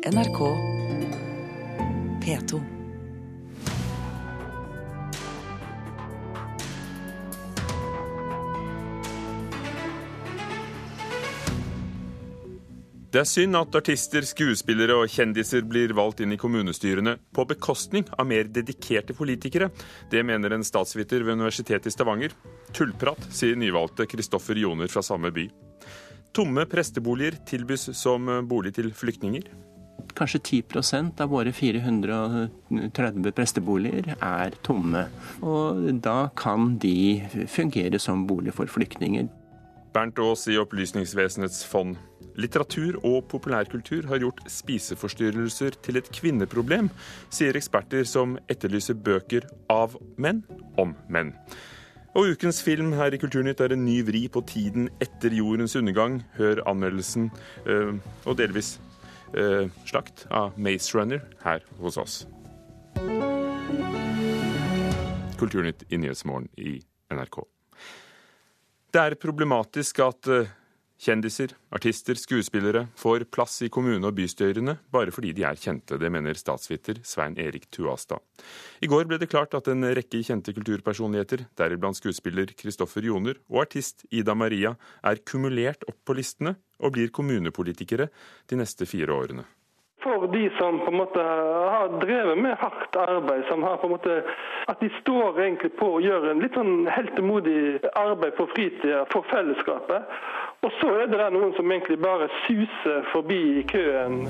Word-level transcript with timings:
NRK 0.00 0.38
P2. 2.24 2.60
Det 13.10 13.18
er 13.20 13.26
synd 13.28 13.58
at 13.58 13.76
artister, 13.76 14.24
skuespillere 14.24 14.96
og 14.96 15.12
kjendiser 15.12 15.66
blir 15.68 15.92
valgt 15.92 16.24
inn 16.24 16.32
i 16.32 16.40
kommunestyrene 16.40 17.18
på 17.36 17.44
bekostning 17.52 18.08
av 18.16 18.24
mer 18.30 18.48
dedikerte 18.48 19.12
politikere. 19.12 19.68
Det 20.08 20.24
mener 20.24 20.56
en 20.56 20.64
statsviter 20.64 21.20
ved 21.26 21.36
Universitetet 21.42 21.92
i 21.92 21.92
Stavanger. 21.92 22.32
Tullprat, 22.72 23.28
sier 23.28 23.60
nyvalgte 23.60 24.08
Kristoffer 24.08 24.56
Joner 24.64 24.88
fra 24.88 25.04
samme 25.04 25.28
by. 25.28 25.50
Tomme 26.32 26.64
presteboliger 26.64 27.36
tilbys 27.44 27.90
som 28.00 28.32
bolig 28.48 28.78
til 28.78 28.94
flyktninger. 28.96 29.50
Kanskje 30.16 30.40
10% 30.62 31.20
av 31.22 31.30
våre 31.32 31.52
430 31.54 33.32
presteboliger 33.36 34.14
er 34.16 34.56
tomme. 34.66 35.06
Og 35.42 35.86
da 36.02 36.30
kan 36.36 36.76
de 36.82 37.22
fungere 37.48 38.00
som 38.02 38.26
bolig 38.26 38.54
for 38.56 38.70
flyktninger. 38.70 39.28
Bernt 39.94 40.18
Aas 40.22 40.46
i 40.48 40.58
Opplysningsvesenets 40.60 41.64
fond. 41.66 41.96
Litteratur 42.38 43.00
og 43.04 43.24
populærkultur 43.30 44.06
har 44.06 44.20
gjort 44.22 44.44
spiseforstyrrelser 44.48 45.74
til 45.82 45.98
et 45.98 46.10
kvinneproblem, 46.14 46.88
sier 47.32 47.58
eksperter 47.58 48.06
som 48.06 48.36
etterlyser 48.48 48.94
bøker 48.94 49.48
av 49.72 49.96
menn 50.16 50.44
om 50.78 50.94
menn. 51.10 51.34
Og 52.18 52.32
ukens 52.34 52.58
film 52.62 52.94
her 52.98 53.14
i 53.14 53.18
Kulturnytt 53.22 53.60
er 53.62 53.74
en 53.74 53.84
ny 53.86 54.00
vri 54.06 54.24
på 54.32 54.42
tiden 54.46 54.88
etter 55.02 55.34
jordens 55.34 55.76
undergang. 55.78 56.20
Hør 56.38 56.62
anmeldelsen, 56.66 57.30
øh, 57.66 57.98
og 58.26 58.38
delvis 58.38 58.78
slakt, 59.86 60.26
av 60.30 60.58
Maze 60.58 60.98
Runner 60.98 61.20
her 61.44 61.64
hos 61.78 61.96
oss. 61.96 62.26
Kulturnytt 65.38 65.84
i 65.88 65.98
Nyhetsmorgen 65.98 66.48
i 66.56 66.80
NRK. 67.14 67.44
Det 68.90 69.02
er 69.06 69.14
problematisk 69.22 70.02
at 70.02 70.28
eh, 70.28 70.50
kjendiser, 71.00 71.54
artister, 71.72 72.18
skuespillere 72.20 72.86
får 72.98 73.24
plass 73.32 73.62
i 73.64 73.70
kommune- 73.72 74.06
og 74.06 74.16
bystyrene 74.18 74.76
bare 74.92 75.12
fordi 75.14 75.32
de 75.36 75.44
er 75.48 75.58
kjente. 75.60 75.98
Det 75.98 76.10
mener 76.12 76.36
statsviter 76.36 77.00
Svein 77.02 77.38
Erik 77.40 77.70
Tuastad. 77.72 78.20
I 78.84 78.90
går 78.90 79.08
ble 79.08 79.18
det 79.20 79.30
klart 79.32 79.54
at 79.56 79.68
en 79.72 79.88
rekke 79.96 80.20
kjente 80.26 80.54
kulturpersonligheter, 80.56 81.46
deriblant 81.56 81.96
skuespiller 81.96 82.52
Kristoffer 82.56 83.06
Joner 83.08 83.40
og 83.48 83.64
artist 83.64 84.04
Ida 84.10 84.34
Maria, 84.34 84.76
er 85.02 85.24
kumulert 85.24 85.86
opp 85.88 86.04
på 86.04 86.18
listene 86.20 86.56
og 86.80 86.94
blir 86.96 87.12
kommunepolitikere 87.12 88.10
de 88.48 88.60
neste 88.60 88.88
fire 88.88 89.16
årene 89.16 89.48
for 90.02 90.26
de 90.32 90.50
som 90.58 90.78
på 90.80 90.90
en 90.90 90.96
måte 90.96 91.22
har 91.74 91.88
drevet 92.00 92.38
med 92.38 92.56
hardt 92.58 92.96
arbeid, 92.96 93.44
som 93.48 93.62
har 93.62 93.76
på 93.76 93.86
en 93.86 93.96
måte 93.96 94.22
At 94.66 94.80
de 94.80 94.90
står 95.00 95.40
egentlig 95.40 95.72
på 95.76 95.88
og 95.96 96.02
gjør 96.04 96.30
en 96.30 96.42
litt 96.44 96.54
sånn 96.54 96.86
heltemodig 96.86 97.80
arbeid 97.98 98.36
på 98.38 98.46
fritida 98.54 99.04
for 99.10 99.26
fellesskapet. 99.32 100.20
Og 100.62 100.76
så 100.78 100.92
er 101.00 101.08
det 101.10 101.18
der 101.18 101.32
noen 101.34 101.54
som 101.56 101.72
egentlig 101.72 101.98
bare 102.02 102.28
suser 102.44 103.02
forbi 103.12 103.40
i 103.60 103.64
køen. 103.66 104.22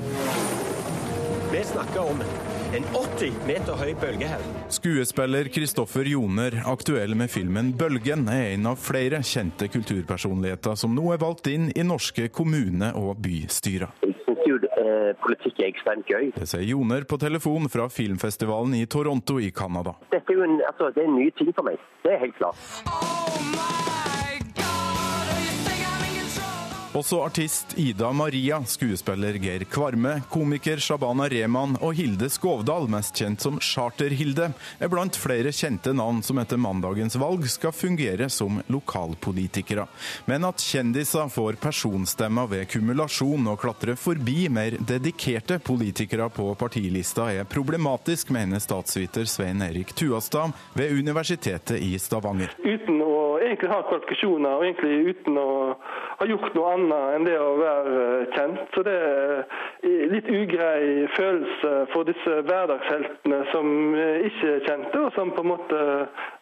Vi 1.51 1.63
snakker 1.67 1.99
om 2.13 2.23
en 2.71 2.85
80 2.95 3.33
meter 3.47 3.75
høy 3.75 3.91
bølgehell. 3.99 4.43
Skuespiller 4.71 5.49
Kristoffer 5.51 6.07
Joner, 6.07 6.55
aktuell 6.65 7.15
med 7.19 7.31
filmen 7.31 7.73
'Bølgen', 7.73 8.29
er 8.31 8.53
en 8.53 8.71
av 8.71 8.79
flere 8.79 9.19
kjente 9.19 9.67
kulturpersonligheter 9.67 10.79
som 10.79 10.95
nå 10.95 11.11
er 11.11 11.19
valgt 11.19 11.51
inn 11.51 11.67
i 11.75 11.83
norske 11.83 12.29
kommune- 12.31 12.93
og 12.95 13.19
bystyrer. 13.19 14.10
Syns 14.41 14.49
jo 14.49 14.57
eh, 14.81 15.11
politikk 15.21 15.59
er 15.59 15.69
ekstremt 15.69 16.07
gøy. 16.09 16.31
Det 16.35 16.47
sier 16.49 16.65
Joner 16.65 17.05
på 17.05 17.17
telefon 17.21 17.69
fra 17.69 17.87
filmfestivalen 17.89 18.73
i 18.79 18.85
Toronto 18.89 19.39
i 19.39 19.51
Canada. 19.51 19.93
Dette 20.11 20.33
er 20.33 20.39
jo 20.39 20.43
en, 20.47 20.61
altså, 20.67 20.89
det 20.95 21.03
er 21.03 21.09
en 21.09 21.17
ny 21.19 21.29
ting 21.37 21.53
for 21.53 21.67
meg. 21.67 21.77
Det 22.03 22.15
er 22.15 22.23
helt 22.25 22.37
klart. 22.39 23.90
Også 26.91 27.21
artist 27.23 27.71
Ida 27.79 28.09
Maria, 28.11 28.57
skuespiller 28.67 29.37
Geir 29.39 29.63
Kvarme, 29.63 30.17
komiker 30.27 30.79
Shabana 30.83 31.29
Rehman 31.31 31.77
og 31.79 31.93
Hilde 31.95 32.27
Skovdal, 32.27 32.89
mest 32.91 33.15
kjent 33.15 33.39
som 33.45 33.61
Charter-Hilde, 33.63 34.49
er 34.75 34.91
blant 34.91 35.15
flere 35.15 35.53
kjente 35.55 35.93
navn 35.95 36.19
som 36.19 36.41
etter 36.41 36.59
mandagens 36.59 37.15
valg 37.21 37.47
skal 37.47 37.71
fungere 37.71 38.27
som 38.27 38.59
lokalpolitikere. 38.67 39.85
Men 40.27 40.43
at 40.49 40.59
kjendiser 40.59 41.31
får 41.31 41.61
personstemmer 41.63 42.51
ved 42.51 42.67
kumulasjon 42.73 43.47
og 43.53 43.63
klatre 43.63 43.95
forbi 43.95 44.49
mer 44.51 44.75
dedikerte 44.75 45.61
politikere 45.63 46.27
på 46.27 46.49
partilista 46.59 47.29
er 47.31 47.47
problematisk, 47.47 48.35
mener 48.35 48.59
statsviter 48.59 49.31
Svein 49.31 49.63
Erik 49.63 49.95
Tuastad 49.95 50.51
ved 50.75 50.91
Universitetet 50.99 51.79
i 51.79 51.95
Stavanger. 51.95 52.51
Uten 52.67 52.99
å 52.99 53.10
egentlig 53.51 53.69
har 53.71 53.85
kvalifikasjoner, 53.89 54.55
og 54.57 54.65
egentlig 54.65 55.13
uten 55.13 55.37
å 55.41 55.47
ha 56.21 56.27
gjort 56.29 56.55
noe 56.57 56.73
annet 56.75 57.15
enn 57.15 57.27
det 57.27 57.37
å 57.39 57.49
være 57.59 58.03
kjent. 58.35 58.61
Så 58.75 58.83
det 58.87 58.97
er 58.97 60.11
litt 60.11 60.29
ugrei 60.31 61.07
følelse 61.15 61.73
for 61.93 62.07
disse 62.09 62.37
hverdagsheltene 62.47 63.41
som 63.51 63.71
ikke 63.97 64.53
er 64.55 64.65
kjente, 64.67 65.03
og 65.05 65.11
som 65.17 65.33
på 65.35 65.45
en 65.45 65.51
måte 65.53 65.81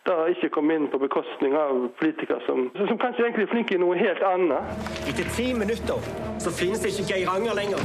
da 0.08 0.20
ikke 0.32 0.52
kom 0.56 0.72
inn 0.74 0.88
på 0.90 1.02
bekostning 1.02 1.58
av 1.60 1.90
politikere 2.00 2.42
som, 2.48 2.70
som 2.78 3.02
kanskje 3.02 3.28
egentlig 3.28 3.50
er 3.50 3.52
flinke 3.54 3.76
i 3.78 3.82
noe 3.82 3.98
helt 4.00 4.24
annet. 4.26 4.88
Etter 5.10 5.28
ti 5.36 5.52
minutter 5.58 6.10
så 6.42 6.54
finnes 6.56 6.82
det 6.84 6.94
ikke 6.96 7.12
Geiranger 7.14 7.58
lenger. 7.58 7.84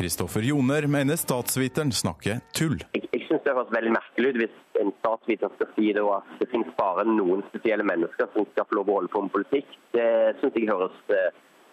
Kristoffer 0.00 0.44
Joner 0.46 0.86
mener 0.88 1.18
statsviteren 1.20 1.92
snakker 1.92 2.40
tull. 2.56 2.80
Jeg, 2.94 3.19
syns 3.30 3.44
det 3.46 3.54
høres 3.54 3.74
veldig 3.74 3.92
merkelig 3.94 4.32
ut 4.32 4.40
hvis 4.42 4.80
en 4.82 4.92
statsviter 4.98 5.52
skal 5.54 5.70
si 5.76 5.92
det, 5.96 6.02
at 6.02 6.34
det 6.42 6.50
finnes 6.50 6.74
bare 6.78 7.06
noen 7.06 7.44
spesielle 7.50 7.86
mennesker 7.86 8.28
som 8.34 8.48
skal 8.50 8.66
få 8.66 8.80
lov 8.80 8.90
å 8.90 8.98
holde 8.98 9.14
på 9.14 9.22
med 9.24 9.34
politikk. 9.36 9.78
Det 9.94 10.10
syns 10.42 10.58
jeg 10.58 10.70
høres 10.70 10.98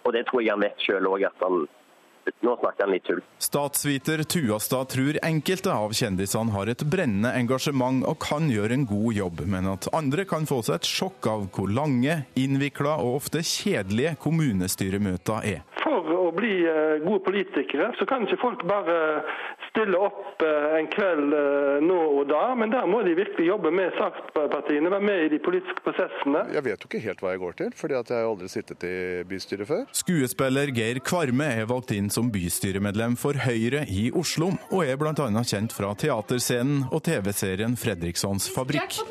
Og 0.07 0.13
det 0.15 0.21
tror 0.29 0.39
jeg 0.39 0.53
han 0.53 0.63
vet 0.63 0.79
sjøl 0.85 1.07
òg, 1.09 1.25
at 1.27 1.41
han 1.43 1.65
nå 2.43 2.53
snakker 2.59 2.85
han 2.85 2.93
litt 2.93 3.05
tull. 3.07 3.21
Statsviter 3.43 4.23
Tuastad 4.27 4.89
tror 4.91 5.19
enkelte 5.23 5.71
av 5.73 5.93
kjendisene 5.95 6.53
har 6.55 6.71
et 6.71 6.83
brennende 6.87 7.33
engasjement 7.35 8.05
og 8.07 8.19
kan 8.23 8.49
gjøre 8.51 8.77
en 8.77 8.85
god 8.89 9.17
jobb, 9.17 9.43
men 9.51 9.69
at 9.71 9.89
andre 9.95 10.27
kan 10.29 10.47
få 10.49 10.61
seg 10.67 10.79
et 10.79 10.89
sjokk 10.89 11.29
av 11.31 11.47
hvor 11.55 11.71
lange, 11.71 12.21
innvikla 12.39 12.97
og 13.03 13.21
ofte 13.21 13.43
kjedelige 13.43 14.15
kommunestyremøter 14.23 15.49
er. 15.55 15.63
For 15.83 16.11
å 16.15 16.31
bli 16.35 16.53
gode 17.05 17.23
politikere, 17.27 17.91
så 17.99 18.07
kan 18.09 18.27
ikke 18.27 18.41
folk 18.43 18.65
bare 18.67 18.97
stille 19.77 19.99
opp 20.01 20.41
en 20.41 20.87
kveld 20.89 21.33
nå 21.85 21.97
og 22.17 22.25
da, 22.29 22.41
men 22.57 22.71
der 22.73 22.87
må 22.89 23.03
de 23.05 23.13
virkelig 23.17 23.47
jobbe 23.47 23.71
med 23.73 23.93
sakspartiene, 23.97 24.89
være 24.89 25.05
med 25.05 25.25
i 25.27 25.31
de 25.35 25.39
politiske 25.43 25.83
prosessene. 25.85 26.43
Jeg 26.55 26.65
vet 26.65 26.81
jo 26.81 26.89
ikke 26.89 27.03
helt 27.03 27.21
hva 27.21 27.33
jeg 27.35 27.43
går 27.43 27.57
til, 27.61 27.71
fordi 27.77 27.97
jeg 27.97 28.09
har 28.09 28.29
aldri 28.31 28.49
sittet 28.51 28.85
i 28.87 28.95
bystyret 29.29 29.69
før. 29.69 29.85
Skuespiller 30.01 30.73
Geir 30.73 31.01
Kvarme 31.05 31.49
er 31.61 31.69
valgt 31.69 31.93
inn 31.95 32.09
som 32.13 32.31
bystyremedlem 32.33 33.17
for 33.21 33.37
Høyre 33.45 33.85
i 33.85 34.09
Oslo, 34.17 34.53
og 34.71 34.85
er 34.85 34.97
bl.a. 34.97 35.13
kjent 35.13 35.75
fra 35.77 35.93
teaterscenen 35.97 36.87
og 36.89 37.03
TV-serien 37.05 37.77
Fredrikssons 37.77 38.49
fabrikk. 38.53 39.01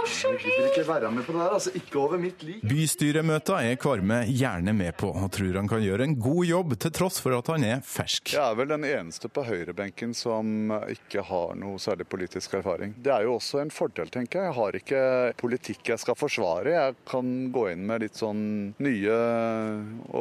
Jeg 0.00 0.38
vil 0.40 0.68
ikke 0.70 0.84
være 0.88 1.10
med 1.12 1.26
på 1.26 1.34
det 1.34 1.40
her, 1.42 1.54
altså 1.56 1.72
ikke 1.76 1.98
over 2.00 2.20
mitt 2.20 2.42
liv. 2.46 2.62
Bystyremøter 2.64 3.66
er 3.70 3.76
Kvarme 3.80 4.22
gjerne 4.28 4.72
med 4.76 4.94
på, 5.00 5.10
og 5.12 5.28
tror 5.34 5.58
han 5.60 5.68
kan 5.68 5.82
gjøre 5.84 6.06
en 6.06 6.16
god 6.20 6.44
jobb 6.48 6.74
til 6.80 6.94
tross 6.96 7.20
for 7.20 7.36
at 7.36 7.50
han 7.52 7.66
er 7.68 7.82
fersk. 7.84 8.32
Jeg 8.32 8.40
er 8.40 8.56
vel 8.58 8.70
den 8.72 8.86
eneste 8.88 9.28
på 9.32 9.44
høyrebenken 9.44 10.14
som 10.16 10.72
ikke 10.88 11.24
har 11.28 11.52
noe 11.60 11.80
særlig 11.82 12.08
politisk 12.10 12.56
erfaring. 12.60 12.94
Det 12.96 13.12
er 13.12 13.26
jo 13.28 13.36
også 13.36 13.60
en 13.60 13.72
fordel, 13.74 14.08
tenker 14.12 14.40
jeg. 14.40 14.50
Jeg 14.50 14.58
har 14.60 14.80
ikke 14.80 15.02
politikk 15.40 15.92
jeg 15.92 16.02
skal 16.02 16.18
forsvare. 16.18 16.74
Jeg 16.76 16.96
kan 17.10 17.34
gå 17.52 17.66
inn 17.74 17.84
med 17.88 18.06
litt 18.06 18.20
sånn 18.20 18.42
nye, 18.80 19.18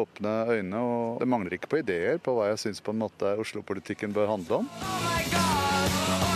åpne 0.01 0.35
øyne, 0.57 0.83
og 0.83 1.23
det 1.23 1.29
mangler 1.31 1.55
ikke 1.55 1.71
på 1.71 1.83
ideer 1.83 2.19
på 2.23 2.35
hva 2.35 2.51
jeg 2.51 2.65
syns 2.65 2.83
på 2.83 2.95
en 2.95 3.03
måte 3.05 3.37
Oslo-politikken 3.39 4.15
bør 4.15 4.35
handle 4.35 4.63
om. 4.63 6.28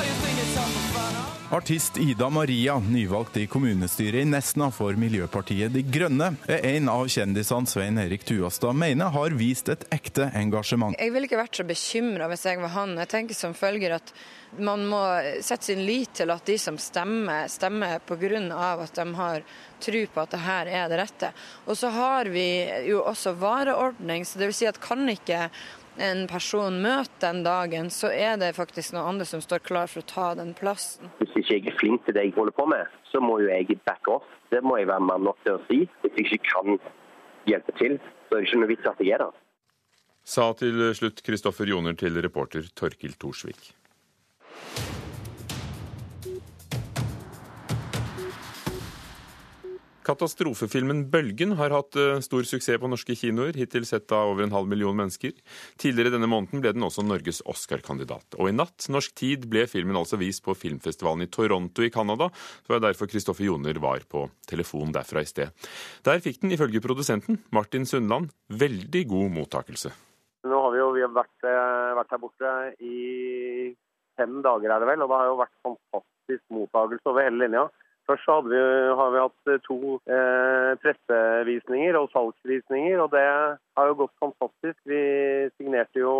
Artist 1.53 1.97
Ida 1.97 2.29
Maria, 2.29 2.79
nyvalgt 2.79 3.37
i 3.37 3.43
kommunestyret 3.47 4.23
i 4.23 4.25
Nesna 4.25 4.71
for 4.73 4.97
Miljøpartiet 4.97 5.69
De 5.69 5.83
Grønne, 5.85 6.31
er 6.49 6.63
en 6.65 6.87
av 6.89 7.03
kjendisene 7.13 7.69
Svein 7.69 7.99
Erik 8.01 8.23
Tuastad 8.25 8.73
mener 8.73 9.11
har 9.13 9.35
vist 9.37 9.69
et 9.69 9.83
ekte 9.93 10.31
engasjement. 10.33 10.97
Jeg 10.97 11.13
ville 11.13 11.29
ikke 11.29 11.37
vært 11.37 11.59
så 11.59 11.65
bekymra 11.69 12.31
hvis 12.31 12.47
jeg 12.49 12.57
var 12.63 12.73
han. 12.73 12.95
Jeg 13.03 13.11
tenker 13.11 13.37
som 13.37 13.53
følger 13.53 13.93
at 13.99 14.09
man 14.57 14.87
må 14.89 15.03
sette 15.45 15.69
sin 15.69 15.83
lit 15.85 16.15
til 16.17 16.33
at 16.33 16.41
de 16.49 16.57
som 16.57 16.79
stemmer, 16.81 17.45
stemmer 17.45 18.01
pga. 18.01 18.41
at 18.73 18.97
de 18.97 19.07
har 19.21 19.45
tro 19.83 20.03
på 20.09 20.25
at 20.25 20.33
det 20.33 20.41
her 20.47 20.73
er 20.81 20.89
det 20.89 21.01
rette. 21.03 21.31
Og 21.67 21.77
så 21.77 21.93
har 21.93 22.33
vi 22.33 22.65
jo 22.89 23.05
også 23.05 23.37
vareordning, 23.37 24.25
så 24.25 24.41
det 24.41 24.49
vil 24.49 24.57
si 24.57 24.65
at 24.65 24.81
kan 24.81 25.05
ikke 25.05 25.51
en 25.97 26.25
person 26.27 26.79
møter 26.81 27.19
den 27.21 27.43
dagen, 27.45 27.89
så 27.93 28.09
er 28.09 28.37
det 28.41 28.55
faktisk 28.57 28.95
noen 28.95 29.13
andre 29.13 29.27
som 29.29 29.43
står 29.43 29.61
klar 29.65 29.91
for 29.91 30.01
å 30.01 30.09
ta 30.09 30.29
den 30.39 30.53
plassen. 30.57 31.11
Hvis 31.19 31.35
ikke 31.37 31.59
jeg 31.59 31.67
er 31.69 31.77
flink 31.79 32.05
til 32.05 32.17
det 32.17 32.25
jeg 32.27 32.35
holder 32.37 32.55
på 32.57 32.65
med, 32.71 32.97
så 33.11 33.21
må 33.21 33.39
jo 33.43 33.51
jeg 33.51 33.79
backe 33.85 34.17
off. 34.17 34.27
Det 34.53 34.63
må 34.65 34.79
jeg 34.79 34.89
være 34.89 35.05
mann 35.05 35.25
nok 35.27 35.39
til 35.45 35.57
å 35.57 35.63
si. 35.69 35.83
Hvis 36.01 36.17
jeg 36.17 36.29
ikke 36.31 36.49
kan 36.49 36.81
hjelpe 37.49 37.77
til, 37.79 37.99
så 38.27 38.35
er 38.35 38.41
det 38.41 38.49
ikke 38.49 38.61
noe 38.63 38.73
vits 38.73 38.89
at 38.89 39.03
jeg 39.03 39.15
er 39.15 39.25
der. 39.25 39.39
Sa 40.23 40.49
til 40.55 40.83
slutt 40.95 41.19
Kristoffer 41.25 41.67
Joner 41.67 41.97
til 41.99 42.17
reporter 42.23 42.67
Torkil 42.79 43.17
Thorsvik. 43.19 43.73
Katastrofefilmen 50.03 51.05
'Bølgen' 51.07 51.55
har 51.55 51.71
hatt 51.71 51.95
eh, 51.95 52.19
stor 52.23 52.43
suksess 52.47 52.79
på 52.81 52.89
norske 52.91 53.15
kinoer, 53.15 53.55
hittil 53.55 53.85
sett 53.87 54.11
av 54.11 54.33
over 54.33 54.43
en 54.43 54.55
halv 54.55 54.67
million 54.67 54.95
mennesker. 54.97 55.31
Tidligere 55.79 56.11
denne 56.17 56.27
måneden 56.27 56.63
ble 56.63 56.73
den 56.75 56.83
også 56.83 57.05
Norges 57.07 57.39
Oscar-kandidat. 57.47 58.35
Og 58.35 58.51
i 58.51 58.55
natt, 58.55 58.89
norsk 58.91 59.15
tid, 59.15 59.47
ble 59.51 59.63
filmen 59.71 59.95
altså 59.99 60.19
vist 60.19 60.43
på 60.43 60.55
filmfestivalen 60.59 61.23
i 61.23 61.29
Toronto 61.31 61.85
i 61.85 61.91
Canada. 61.93 62.27
Det 62.63 62.75
var 62.75 62.83
derfor 62.83 63.07
Kristoffer 63.11 63.47
Joner 63.47 63.79
var 63.83 64.03
på 64.09 64.25
telefon 64.49 64.91
derfra 64.95 65.23
i 65.23 65.29
sted. 65.29 65.53
Der 66.03 66.23
fikk 66.23 66.41
den 66.43 66.55
ifølge 66.57 66.83
produsenten, 66.83 67.39
Martin 67.55 67.87
Sundland, 67.87 68.33
veldig 68.51 69.05
god 69.07 69.37
mottakelse. 69.37 69.93
Nå 70.43 70.59
har 70.65 70.73
vi 70.73 70.81
jo 70.81 70.89
vi 70.97 71.05
har 71.05 71.13
vært, 71.15 71.39
eh, 71.47 71.95
vært 71.95 72.11
her 72.11 72.19
borte 72.19 72.51
i 72.83 73.71
fem 74.19 74.41
dager, 74.43 74.67
er 74.67 74.83
det 74.83 74.89
vel, 74.91 75.01
og 75.05 75.09
det 75.09 75.19
har 75.21 75.31
jo 75.31 75.39
vært 75.39 75.55
fantastisk 75.63 76.43
mottakelse 76.51 77.07
over 77.07 77.23
hele 77.23 77.47
linja. 77.47 77.63
Først 78.07 78.25
så 78.27 78.41
vi, 78.43 78.59
har 78.99 79.11
vi 79.13 79.21
hatt 79.21 79.51
eh, 79.51 79.61
to 79.63 79.77
eh, 80.11 80.71
pressevisninger 80.83 81.95
og 81.95 82.09
salgsvisninger, 82.11 82.99
og 82.99 83.13
det 83.13 83.23
har 83.23 83.87
jo 83.87 83.99
gått 84.01 84.15
fantastisk. 84.19 84.75
Vi 84.91 85.03
signerte 85.55 86.03
jo 86.03 86.15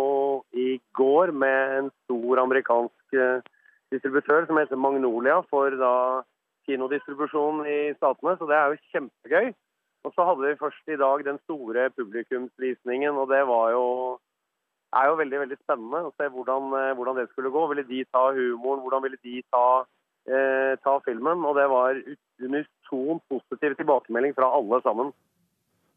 i 0.56 0.78
går 0.96 1.34
med 1.44 1.74
en 1.78 1.90
stor 2.06 2.40
amerikansk 2.46 3.18
eh, 3.18 3.44
distributør 3.92 4.48
som 4.48 4.62
heter 4.62 4.80
Magnolia 4.80 5.42
for 5.50 5.76
da 5.76 5.96
kinodistribusjon 6.64 7.66
i 7.68 7.78
statene, 7.98 8.38
så 8.40 8.48
det 8.48 8.56
er 8.56 8.72
jo 8.72 8.82
kjempegøy. 8.94 9.52
Og 10.04 10.12
så 10.16 10.24
hadde 10.28 10.48
vi 10.48 10.60
først 10.60 10.92
i 10.92 11.00
dag 11.00 11.24
den 11.24 11.40
store 11.44 11.90
publikumsvisningen, 11.98 13.12
og 13.12 13.28
det 13.28 13.44
var 13.48 13.72
jo 13.76 13.84
er 14.94 15.08
jo 15.10 15.18
veldig 15.18 15.40
veldig 15.42 15.58
spennende 15.60 16.00
å 16.06 16.12
se 16.14 16.28
hvordan, 16.30 16.72
eh, 16.78 16.94
hvordan 16.96 17.18
det 17.18 17.28
skulle 17.30 17.52
gå. 17.52 17.66
Ville 17.70 17.84
de 17.88 18.04
ta 18.14 18.24
humoren, 18.32 18.82
hvordan 18.84 19.02
ville 19.04 19.20
de 19.22 19.42
ta 19.52 19.84
eh, 20.28 20.74
ta 20.84 20.96
filmen. 21.06 21.44
Og 21.44 21.58
det 21.58 21.66
var 21.72 22.00
unison 22.42 23.20
positiv 23.30 23.76
tilbakemelding 23.78 24.36
fra 24.36 24.50
alle 24.58 24.80
sammen. 24.86 25.12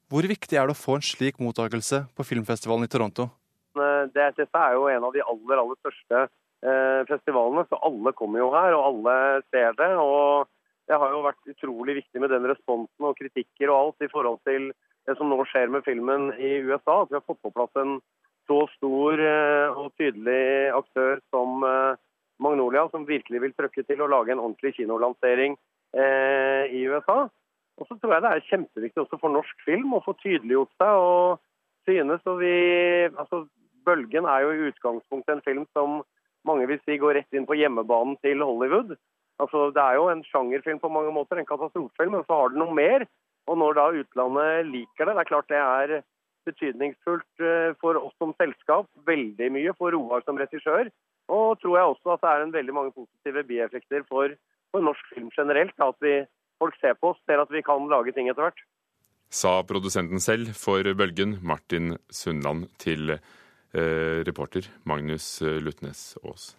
Hvor 0.07 0.24
viktig 0.24 0.56
er 0.56 0.69
det 0.69 0.75
å 0.77 0.79
få 0.79 0.97
en 0.97 1.06
slik 1.06 1.39
mottakelse 1.44 2.06
på 2.15 2.25
filmfestivalen 2.27 2.88
i 2.88 2.91
Toronto? 2.91 3.29
Eh, 3.77 4.03
det, 4.13 4.33
dette 4.39 4.65
er 4.65 4.77
jo 4.77 4.88
en 4.91 5.07
av 5.09 5.15
de 5.15 5.24
aller, 5.24 5.63
aller 5.63 5.79
største 5.81 6.21
eh, 6.27 7.01
festivalene, 7.09 7.65
så 7.68 7.79
alle 7.83 8.13
kommer 8.15 8.44
jo 8.44 8.53
her, 8.56 8.77
og 8.77 8.91
alle 8.91 9.18
ser 9.51 9.75
det. 9.79 9.91
og 10.00 10.47
det 10.88 10.95
har 10.95 11.12
jo 11.12 11.25
vært 11.25 11.50
utrolig 11.51 11.97
viktig 11.97 12.21
med 12.24 12.31
den 12.31 12.47
responsen 12.47 13.09
og 13.09 13.18
kritikker 13.19 13.71
og 13.71 13.77
alt 13.77 14.06
i 14.06 14.12
forhold 14.12 14.39
til 14.47 14.69
det 15.07 15.15
som 15.19 15.27
nå 15.31 15.39
skjer 15.50 15.71
med 15.71 15.83
filmen 15.83 16.29
i 16.39 16.62
USA. 16.63 17.01
At 17.01 17.12
vi 17.12 17.18
har 17.19 17.25
fått 17.27 17.41
på 17.44 17.51
plass 17.56 17.74
en 17.79 17.97
så 18.47 18.62
stor 18.77 19.19
eh, 19.19 19.75
og 19.75 19.91
tydelig 20.00 20.71
aktør 20.75 21.19
som 21.33 21.63
eh, 21.68 22.00
Magnolia, 22.44 22.86
som 22.92 23.07
virkelig 23.07 23.42
vil 23.44 23.56
trøkke 23.57 23.84
til 23.88 24.04
å 24.04 24.10
lage 24.12 24.34
en 24.34 24.42
ordentlig 24.44 24.75
kinolansering 24.78 25.57
eh, 25.98 26.69
i 26.74 26.84
USA. 26.89 27.25
Og 27.78 27.89
så 27.89 27.98
tror 27.98 28.16
jeg 28.16 28.25
det 28.25 28.31
er 28.34 28.48
kjempeviktig 28.50 29.04
også 29.04 29.19
for 29.22 29.34
norsk 29.34 29.66
film 29.66 29.94
å 29.94 30.04
få 30.06 30.16
tydeliggjort 30.22 30.74
seg 30.81 31.01
og 31.01 31.42
synes. 31.89 32.24
Og 32.30 32.42
vi, 32.42 32.54
altså, 33.13 33.44
Bølgen 33.86 34.28
er 34.30 34.45
jo 34.45 34.54
i 34.54 34.69
utgangspunktet 34.72 35.36
en 35.36 35.45
film 35.45 35.68
som 35.78 36.01
mange 36.48 36.68
vil 36.69 36.81
si 36.86 36.98
går 37.01 37.19
rett 37.19 37.38
inn 37.38 37.48
på 37.48 37.57
hjemmebanen 37.60 38.18
til 38.25 38.42
Hollywood. 38.45 38.95
Altså, 39.42 39.69
Det 39.72 39.84
er 39.84 40.00
jo 40.00 40.10
en 40.10 40.25
sjangerfilm 40.25 40.81
på 40.81 40.89
mange 40.89 41.13
måter, 41.13 41.38
en 41.38 41.50
katastrofefilm, 41.50 42.18
men 42.18 42.25
så 42.25 42.42
har 42.42 42.54
den 42.54 42.63
noe 42.63 42.74
mer. 42.74 43.06
Og 43.48 43.57
når 43.62 43.78
da 43.78 43.89
utlandet 44.01 44.72
liker 44.72 45.06
det, 45.06 45.13
det 45.16 45.24
er 45.24 45.30
klart 45.30 45.51
det 45.51 45.62
er 45.62 46.01
betydningsfullt 46.48 47.44
eh, 47.44 47.75
for 47.81 48.00
oss 48.00 48.16
som 48.18 48.34
selskap. 48.42 48.89
Veldig 49.07 49.51
mye 49.54 49.75
for 49.78 49.94
Roar 49.95 50.25
som 50.25 50.39
regissør. 50.39 50.89
Og 51.27 51.59
tror 51.62 51.77
jeg 51.77 51.91
også 51.91 52.15
at 52.15 52.24
det 52.24 52.31
er 52.31 52.45
en 52.45 52.56
veldig 52.56 52.75
mange 52.75 52.94
positive 52.95 53.44
bieffekter 53.50 54.06
for, 54.07 54.33
for 54.71 54.85
norsk 54.85 55.13
film 55.13 55.29
generelt. 55.35 55.75
At 55.83 55.97
vi, 56.03 56.21
folk 56.62 56.77
ser 56.81 56.95
på 57.00 57.13
oss, 57.13 57.21
ser 57.27 57.44
at 57.44 57.51
vi 57.53 57.63
kan 57.65 57.89
lage 57.91 58.15
ting 58.15 58.31
etter 58.31 58.47
hvert. 58.47 58.62
Sa 59.27 59.59
produsenten 59.68 60.24
selv 60.24 60.53
for 60.56 60.88
Bølgen, 60.95 61.35
Martin 61.44 61.97
Sundland, 62.09 62.69
til 62.79 63.18
eh, 63.18 64.24
reporter 64.27 64.69
Magnus 64.88 65.41
eh, 65.44 65.59
Lutnes 65.59 66.13
Aas. 66.24 66.53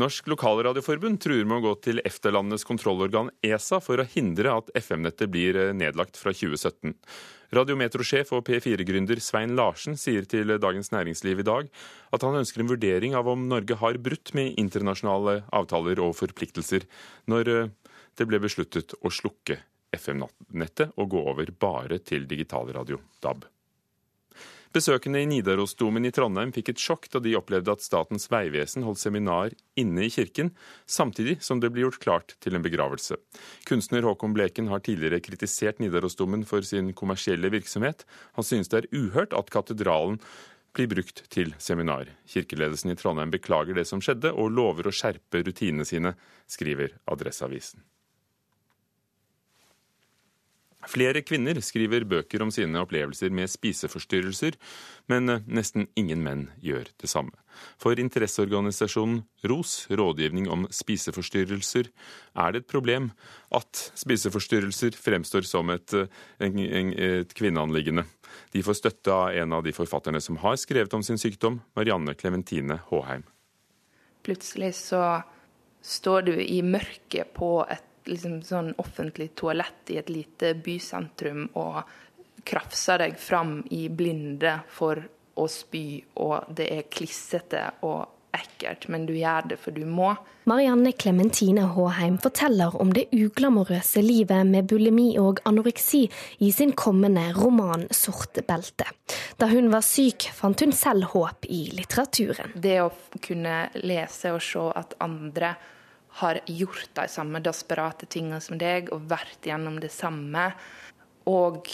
Norsk 0.00 0.30
Lokalradioforbund 0.32 1.18
truer 1.20 1.44
med 1.44 1.58
å 1.58 1.66
gå 1.66 1.72
til 1.84 1.98
EFTA-landenes 2.00 2.64
kontrollorgan 2.64 3.28
ESA 3.44 3.76
for 3.84 4.00
å 4.00 4.06
hindre 4.08 4.54
at 4.56 4.70
FM-nettet 4.78 5.28
blir 5.28 5.58
eh, 5.60 5.74
nedlagt 5.76 6.16
fra 6.16 6.32
2017. 6.32 6.94
Radiometro-sjef 7.52 8.32
og 8.32 8.46
P4-gründer 8.48 9.20
Svein 9.20 9.52
Larsen 9.58 9.98
sier 10.00 10.24
til 10.24 10.54
Dagens 10.56 10.88
Næringsliv 10.94 11.42
i 11.42 11.44
dag 11.44 11.68
at 12.16 12.24
han 12.24 12.40
ønsker 12.40 12.64
en 12.64 12.72
vurdering 12.72 13.18
av 13.18 13.28
om 13.28 13.44
Norge 13.50 13.76
har 13.82 14.00
brutt 14.00 14.32
med 14.38 14.56
internasjonale 14.56 15.42
avtaler 15.52 16.00
og 16.00 16.16
forpliktelser, 16.22 16.88
når 17.28 17.52
eh, 17.52 17.72
det 18.16 18.28
ble 18.30 18.40
besluttet 18.40 18.96
å 18.96 19.12
slukke 19.12 19.60
FM-nettet 19.92 20.96
og 20.96 21.12
gå 21.12 21.26
over 21.34 21.52
bare 21.52 22.00
til 22.00 22.24
digitalradio, 22.30 23.04
DAB. 23.20 23.44
Besøkende 24.72 25.20
i 25.20 25.26
Nidarosdomen 25.28 26.08
i 26.08 26.10
Trondheim 26.16 26.52
fikk 26.54 26.70
et 26.72 26.80
sjokk 26.80 27.10
da 27.12 27.20
de 27.20 27.34
opplevde 27.36 27.74
at 27.74 27.84
Statens 27.84 28.30
vegvesen 28.32 28.86
holdt 28.86 29.02
seminar 29.02 29.52
inne 29.76 30.06
i 30.06 30.12
kirken, 30.12 30.48
samtidig 30.88 31.36
som 31.44 31.60
det 31.60 31.74
ble 31.74 31.84
gjort 31.84 32.00
klart 32.00 32.34
til 32.40 32.56
en 32.56 32.64
begravelse. 32.64 33.18
Kunstner 33.68 34.08
Håkon 34.08 34.32
Bleken 34.32 34.72
har 34.72 34.80
tidligere 34.80 35.20
kritisert 35.20 35.82
Nidarosdomen 35.82 36.46
for 36.48 36.64
sin 36.64 36.94
kommersielle 36.96 37.52
virksomhet. 37.52 38.06
Han 38.38 38.48
synes 38.48 38.72
det 38.72 38.80
er 38.80 38.90
uhørt 38.96 39.36
at 39.36 39.52
katedralen 39.52 40.22
blir 40.72 40.88
brukt 40.88 41.26
til 41.28 41.52
seminar. 41.60 42.08
Kirkeledelsen 42.32 42.94
i 42.94 42.96
Trondheim 42.96 43.32
beklager 43.34 43.76
det 43.76 43.84
som 43.92 44.00
skjedde, 44.00 44.32
og 44.32 44.54
lover 44.56 44.88
å 44.88 44.96
skjerpe 44.96 45.44
rutinene 45.44 45.84
sine, 45.84 46.16
skriver 46.48 46.96
Adresseavisen. 47.12 47.84
Flere 50.90 51.20
kvinner 51.22 51.60
skriver 51.62 52.02
bøker 52.08 52.42
om 52.42 52.50
sine 52.50 52.80
opplevelser 52.82 53.30
med 53.34 53.50
spiseforstyrrelser, 53.50 54.56
men 55.12 55.30
eh, 55.30 55.44
nesten 55.46 55.86
ingen 55.98 56.24
menn 56.24 56.48
gjør 56.62 56.88
det 56.98 57.10
samme. 57.10 57.34
For 57.78 57.98
interesseorganisasjonen 58.00 59.20
ROS, 59.46 59.86
Rådgivning 59.92 60.48
om 60.50 60.64
spiseforstyrrelser, 60.74 61.92
er 62.34 62.54
det 62.54 62.64
et 62.64 62.72
problem 62.72 63.10
at 63.54 63.84
spiseforstyrrelser 64.00 64.98
fremstår 64.98 65.46
som 65.46 65.70
et, 65.70 65.94
eh, 65.94 66.10
et 66.42 67.36
kvinneanliggende. 67.38 68.08
De 68.50 68.64
får 68.66 68.80
støtte 68.80 69.14
av 69.14 69.36
en 69.38 69.52
av 69.52 69.62
de 69.62 69.76
forfatterne 69.76 70.20
som 70.24 70.40
har 70.42 70.58
skrevet 70.58 70.94
om 70.98 71.04
sin 71.06 71.20
sykdom, 71.20 71.60
Marianne 71.76 72.16
Clementine 72.18 72.80
Håheim. 72.90 73.22
Plutselig 74.26 74.74
så 74.78 75.22
står 75.82 76.26
du 76.26 76.34
i 76.42 76.62
mørket 76.62 77.34
på 77.34 77.60
et 77.70 77.86
liksom 78.08 78.40
sånn 78.46 78.72
offentlig 78.82 79.32
toalett 79.38 79.92
i 79.92 79.98
et 80.00 80.10
lite 80.12 80.54
bysentrum 80.54 81.48
og 81.58 81.82
krafser 82.44 83.04
deg 83.04 83.18
fram 83.20 83.60
i 83.70 83.86
blinde 83.88 84.58
for 84.72 85.02
å 85.38 85.46
spy, 85.48 86.02
og 86.20 86.50
det 86.56 86.68
er 86.74 86.90
klissete 86.92 87.62
og 87.86 88.18
ekkelt, 88.32 88.88
men 88.88 89.06
du 89.06 89.14
gjør 89.16 89.52
det 89.52 89.58
for 89.60 89.76
du 89.76 89.84
må. 89.88 90.12
Marianne 90.48 90.90
Klementine 90.98 91.68
Håheim 91.70 92.16
forteller 92.22 92.74
om 92.82 92.90
det 92.94 93.04
uglamorøse 93.14 94.02
livet 94.02 94.48
med 94.48 94.66
bulimi 94.70 95.12
og 95.20 95.42
anoreksi 95.48 96.06
i 96.42 96.50
sin 96.52 96.72
kommende 96.72 97.28
roman 97.36 97.86
'Sorte 97.90 98.42
belte'. 98.42 98.88
Da 99.36 99.46
hun 99.46 99.70
var 99.70 99.84
syk, 99.86 100.30
fant 100.34 100.60
hun 100.60 100.72
selv 100.72 101.12
håp 101.12 101.46
i 101.46 101.70
litteraturen. 101.76 102.56
Det 102.56 102.80
å 102.80 102.90
kunne 103.20 103.68
lese 103.74 104.32
og 104.32 104.42
se 104.42 104.66
at 104.74 104.96
andre 105.00 105.54
har 106.20 106.40
gjort 106.46 106.90
de 106.94 107.06
samme 107.08 107.40
desperate 107.40 108.06
tingene 108.06 108.40
som 108.44 108.58
deg 108.60 108.90
og 108.92 109.06
vært 109.10 109.48
gjennom 109.48 109.78
det 109.80 109.92
samme, 109.94 110.50
og 111.28 111.68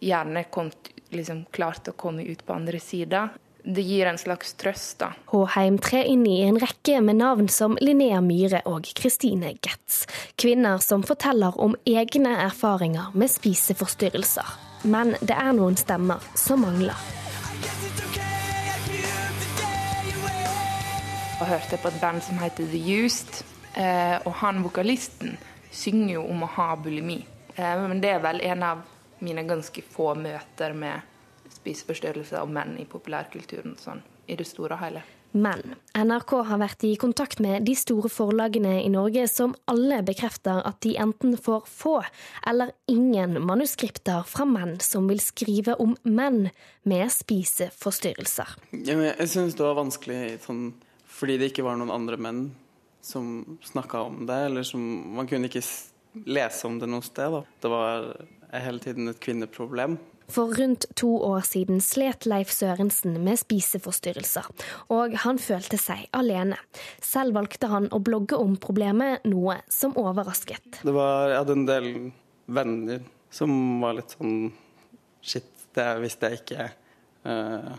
gjerne 0.00 0.44
kommet, 0.52 0.90
liksom, 1.14 1.44
klart 1.54 1.88
å 1.88 1.96
komme 1.96 2.24
ut 2.26 2.44
på 2.46 2.56
andre 2.56 2.80
sida. 2.82 3.28
Det 3.64 3.82
gir 3.84 4.08
en 4.08 4.18
slags 4.18 4.54
trøst, 4.56 4.98
da. 5.02 5.10
Håheim 5.32 5.76
trer 5.84 6.08
inn 6.08 6.24
i 6.26 6.40
en 6.46 6.58
rekke 6.60 7.00
med 7.04 7.20
navn 7.20 7.48
som 7.52 7.76
Linnea 7.80 8.22
Myhre 8.24 8.62
og 8.68 8.88
Kristine 8.96 9.52
Getz. 9.60 10.06
Kvinner 10.40 10.80
som 10.80 11.04
forteller 11.04 11.56
om 11.60 11.76
egne 11.84 12.38
erfaringer 12.46 13.12
med 13.12 13.32
spiseforstyrrelser. 13.32 14.56
Men 14.88 15.12
det 15.20 15.36
er 15.36 15.52
noen 15.56 15.76
stemmer 15.76 16.24
som 16.40 16.64
mangler. 16.64 16.96
Jeg 21.40 21.48
hørte 21.48 21.76
på 21.80 21.88
et 21.88 22.00
band 22.00 22.24
som 22.24 22.40
heter 22.40 22.68
The 22.72 22.80
Used. 22.80 23.44
Eh, 23.74 24.16
og 24.24 24.32
han 24.42 24.62
vokalisten 24.64 25.36
synger 25.70 26.16
jo 26.16 26.24
om 26.32 26.42
å 26.44 26.50
ha 26.56 26.72
bulimi. 26.76 27.20
Eh, 27.54 27.86
men 27.86 28.02
det 28.02 28.16
er 28.16 28.24
vel 28.24 28.42
en 28.46 28.66
av 28.66 28.82
mine 29.20 29.44
ganske 29.46 29.84
få 29.84 30.14
møter 30.18 30.74
med 30.74 31.06
spiseforstyrrelser 31.60 32.40
og 32.40 32.52
menn 32.54 32.76
i 32.80 32.88
populærkulturen 32.88 33.76
sånn 33.80 34.02
i 34.30 34.36
det 34.38 34.46
store 34.48 34.76
og 34.76 34.84
hele. 34.84 35.02
Men 35.30 35.76
NRK 35.94 36.32
har 36.48 36.58
vært 36.58 36.84
i 36.88 36.96
kontakt 36.98 37.38
med 37.42 37.62
de 37.62 37.76
store 37.78 38.10
forlagene 38.10 38.80
i 38.82 38.88
Norge, 38.90 39.28
som 39.30 39.52
alle 39.70 40.00
bekrefter 40.02 40.58
at 40.66 40.80
de 40.82 40.96
enten 40.98 41.36
får 41.38 41.68
få 41.70 42.00
eller 42.50 42.72
ingen 42.90 43.38
manuskripter 43.46 44.26
fra 44.26 44.46
menn 44.48 44.80
som 44.82 45.06
vil 45.10 45.22
skrive 45.22 45.76
om 45.78 45.94
menn 46.02 46.48
med 46.82 47.14
spiseforstyrrelser. 47.14 48.56
Ja, 48.74 48.98
jeg 48.98 49.30
syns 49.30 49.54
det 49.54 49.66
var 49.68 49.78
vanskelig 49.78 50.40
sånn, 50.48 50.72
fordi 51.06 51.38
det 51.38 51.52
ikke 51.52 51.68
var 51.68 51.78
noen 51.78 51.94
andre 51.94 52.18
menn 52.18 52.42
som 53.00 53.58
snakka 53.64 54.00
om 54.00 54.26
det, 54.26 54.34
eller 54.50 54.62
som 54.66 54.82
Man 55.16 55.28
kunne 55.30 55.48
ikke 55.50 55.64
lese 56.26 56.66
om 56.66 56.78
det 56.80 56.88
noe 56.90 57.04
sted. 57.06 57.32
Da. 57.32 57.42
Det 57.62 57.70
var 57.72 58.08
hele 58.52 58.82
tiden 58.82 59.08
et 59.08 59.20
kvinneproblem. 59.22 59.98
For 60.30 60.54
rundt 60.54 60.86
to 60.94 61.10
år 61.26 61.42
siden 61.42 61.80
slet 61.82 62.26
Leif 62.30 62.52
Sørensen 62.54 63.16
med 63.24 63.40
spiseforstyrrelser, 63.40 64.46
og 64.94 65.16
han 65.24 65.40
følte 65.42 65.78
seg 65.80 66.06
alene. 66.14 66.58
Selv 67.02 67.34
valgte 67.34 67.70
han 67.70 67.88
å 67.90 67.98
blogge 67.98 68.38
om 68.38 68.54
problemet, 68.62 69.26
noe 69.26 69.58
som 69.66 69.96
overrasket. 69.98 70.82
Det 70.86 70.94
var, 70.94 71.32
jeg 71.32 71.40
hadde 71.42 71.56
en 71.58 71.66
del 71.66 71.88
venner 72.46 73.02
som 73.30 73.52
var 73.82 73.98
litt 73.98 74.18
sånn 74.18 74.50
Shit, 75.20 75.50
det 75.76 75.84
visste 76.00 76.30
jeg 76.30 76.38
ikke. 76.40 76.64
Uh, 77.28 77.74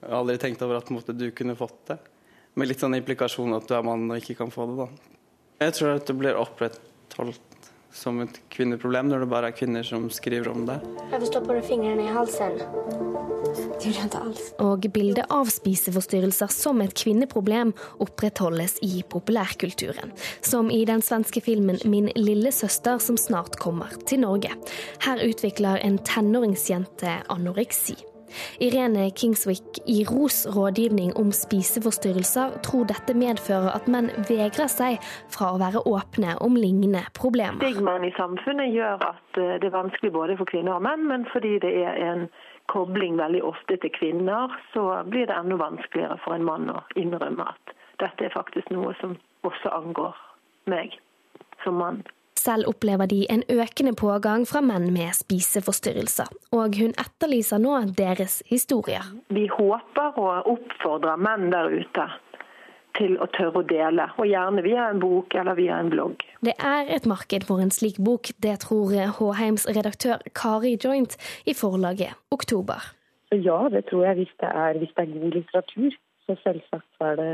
jeg 0.00 0.06
har 0.06 0.14
aldri 0.16 0.38
tenkt 0.40 0.62
over 0.64 0.78
at 0.78 0.88
måte, 0.94 1.12
du 1.12 1.26
kunne 1.36 1.52
fått 1.58 1.82
det. 1.90 1.98
Med 2.56 2.70
litt 2.70 2.80
sånn 2.80 2.96
implikasjon 2.96 3.52
at 3.52 3.66
du 3.68 3.74
er 3.76 3.84
mann 3.84 4.08
og 4.08 4.16
ikke 4.16 4.38
kan 4.38 4.52
få 4.52 4.64
det, 4.70 4.86
da. 4.86 5.16
Jeg 5.66 5.74
tror 5.76 5.98
at 5.98 6.08
det 6.08 6.14
blir 6.16 6.38
opprettholdt 6.40 7.70
som 7.96 8.20
et 8.20 8.38
kvinneproblem 8.52 9.08
når 9.08 9.24
det 9.24 9.28
bare 9.30 9.50
er 9.50 9.56
kvinner 9.56 9.84
som 9.86 10.08
skriver 10.12 10.50
om 10.52 10.66
det. 10.68 10.76
Jeg 11.12 11.28
stopper 11.30 11.60
fingrene 11.64 12.04
i 12.04 12.12
halsen. 12.12 12.58
Og 14.60 14.88
bildet 14.92 15.28
av 15.32 15.48
spiseforstyrrelser 15.52 16.50
som 16.52 16.80
et 16.84 16.96
kvinneproblem 16.96 17.72
opprettholdes 18.04 18.78
i 18.84 19.00
populærkulturen. 19.08 20.12
Som 20.44 20.72
i 20.72 20.84
den 20.88 21.04
svenske 21.04 21.40
filmen 21.40 21.78
'Min 21.84 22.10
lillesøster', 22.16 22.98
som 22.98 23.16
snart 23.16 23.56
kommer 23.56 23.92
til 24.06 24.20
Norge. 24.20 24.52
Her 25.00 25.28
utvikler 25.28 25.76
en 25.84 25.98
tenåringsjente 25.98 27.22
anoreksi. 27.28 27.96
Irene 28.62 29.10
Kingswick 29.16 29.80
i 29.86 30.02
ROS 30.08 30.46
rådgivning 30.56 31.14
om 31.20 31.32
spiseforstyrrelser 31.34 32.58
tror 32.66 32.88
dette 32.90 33.14
medfører 33.16 33.72
at 33.74 33.88
menn 33.90 34.10
vegrer 34.28 34.70
seg 34.72 34.98
fra 35.32 35.52
å 35.54 35.60
være 35.62 35.84
åpne 35.88 36.36
om 36.44 36.58
lignende 36.58 37.04
problemer. 37.16 37.60
Stigmaen 37.62 38.06
i 38.08 38.12
samfunnet 38.16 38.72
gjør 38.74 39.06
at 39.12 39.40
eh, 39.40 39.56
det 39.62 39.70
er 39.70 39.78
vanskelig 39.78 40.12
både 40.14 40.38
for 40.40 40.50
kvinner 40.50 40.78
og 40.78 40.84
menn, 40.86 41.06
men 41.10 41.26
fordi 41.32 41.56
det 41.62 41.72
er 41.84 42.00
en 42.10 42.26
kobling 42.72 43.18
veldig 43.20 43.42
ofte 43.46 43.78
til 43.82 43.92
kvinner, 43.94 44.52
så 44.72 45.02
blir 45.06 45.28
det 45.28 45.36
enda 45.36 45.58
vanskeligere 45.60 46.18
for 46.24 46.34
en 46.34 46.46
mann 46.46 46.70
å 46.72 46.80
innrømme 46.98 47.46
at 47.52 47.74
dette 48.02 48.26
er 48.26 48.34
faktisk 48.34 48.70
noe 48.74 48.92
som 49.00 49.16
også 49.46 49.72
angår 49.72 50.16
meg 50.70 50.98
som 51.64 51.78
mann. 51.80 52.02
Selv 52.46 52.68
opplever 52.70 53.08
de 53.10 53.24
en 53.32 53.42
økende 53.50 53.90
pågang 53.98 54.44
fra 54.46 54.60
menn 54.62 54.92
med 54.94 55.16
spiseforstyrrelser, 55.18 56.28
og 56.54 56.76
hun 56.78 56.92
etterlyser 57.02 57.58
nå 57.58 57.72
deres 57.98 58.38
historier. 58.46 59.02
Vi 59.34 59.48
håper 59.50 60.20
å 60.22 60.28
oppfordre 60.52 61.16
menn 61.18 61.48
der 61.50 61.72
ute 61.74 62.06
til 62.96 63.16
å 63.18 63.26
tørre 63.34 63.64
å 63.64 63.66
dele, 63.66 64.06
og 64.14 64.30
gjerne 64.30 64.62
via 64.62 64.86
en 64.92 65.02
bok 65.02 65.34
eller 65.34 65.58
via 65.58 65.80
en 65.82 65.90
blogg. 65.90 66.22
Det 66.46 66.54
er 66.54 66.92
et 66.94 67.08
marked 67.10 67.48
for 67.48 67.64
en 67.64 67.74
slik 67.74 67.98
bok, 67.98 68.30
det 68.46 68.54
tror 68.62 68.94
H-Heims 69.18 69.66
redaktør 69.66 70.22
Kari 70.38 70.76
Joint 70.84 71.18
i 71.50 71.56
forlaget 71.56 72.14
Oktober. 72.30 72.92
Ja, 73.34 73.58
det 73.74 73.88
tror 73.90 74.06
jeg 74.06 74.22
hvis 74.22 74.34
det 74.38 74.54
er, 74.54 74.78
hvis 74.78 74.94
det 74.94 75.02
er 75.02 75.14
god 75.18 75.38
litteratur. 75.40 76.02
Så 76.26 76.38
selvsagt 76.44 76.86
så 76.94 77.10
er 77.10 77.18
det 77.20 77.32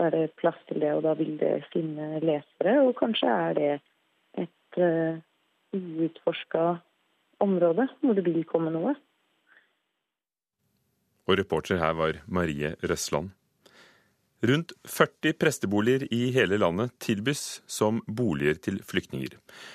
så 0.00 0.06
er 0.08 0.14
det 0.16 0.36
plass 0.40 0.56
til 0.68 0.80
det, 0.80 0.94
og 0.96 1.02
da 1.04 1.12
vil 1.18 1.34
det 1.36 1.60
finne 1.74 2.22
lesere. 2.24 2.78
Og 2.80 2.94
kanskje 2.96 3.28
er 3.28 3.56
det 3.58 3.72
et 4.70 4.80
uh, 4.82 5.20
uutforska 5.74 6.80
område 7.40 7.88
hvor 8.00 8.16
det 8.16 8.24
vil 8.26 8.44
komme 8.48 8.72
noe. 8.74 8.94
Og 11.28 11.38
reporter 11.38 11.78
her 11.78 11.94
var 11.94 12.22
Marie 12.26 12.74
Røsland. 12.82 13.30
Rundt 14.40 14.72
40 14.88 15.34
presteboliger 15.36 16.06
i 16.16 16.30
hele 16.32 16.56
landet 16.56 16.94
tilbys 17.04 17.60
som 17.68 17.98
boliger 18.08 18.56
til 18.56 18.78
flyktninger. 18.80 19.34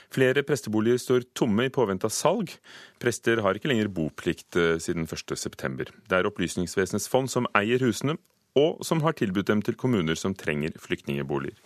Flere 0.10 0.42
presteboliger 0.42 0.98
står 0.98 1.28
tomme 1.38 1.68
i 1.68 1.74
påvente 1.74 2.10
av 2.10 2.14
salg. 2.14 2.50
Prester 2.98 3.44
har 3.46 3.60
ikke 3.60 3.70
lenger 3.70 3.92
boplikt 3.94 4.58
eh, 4.58 4.80
siden 4.82 5.06
1.9. 5.06 5.86
Det 6.10 6.18
er 6.18 6.26
Opplysningsvesenets 6.26 7.06
fond 7.12 7.30
som 7.30 7.46
eier 7.54 7.86
husene, 7.86 8.18
og 8.58 8.82
som 8.88 9.06
har 9.06 9.14
tilbudt 9.20 9.52
dem 9.52 9.62
til 9.62 9.78
kommuner 9.78 10.18
som 10.18 10.34
trenger 10.34 10.74
flyktningboliger. 10.82 11.62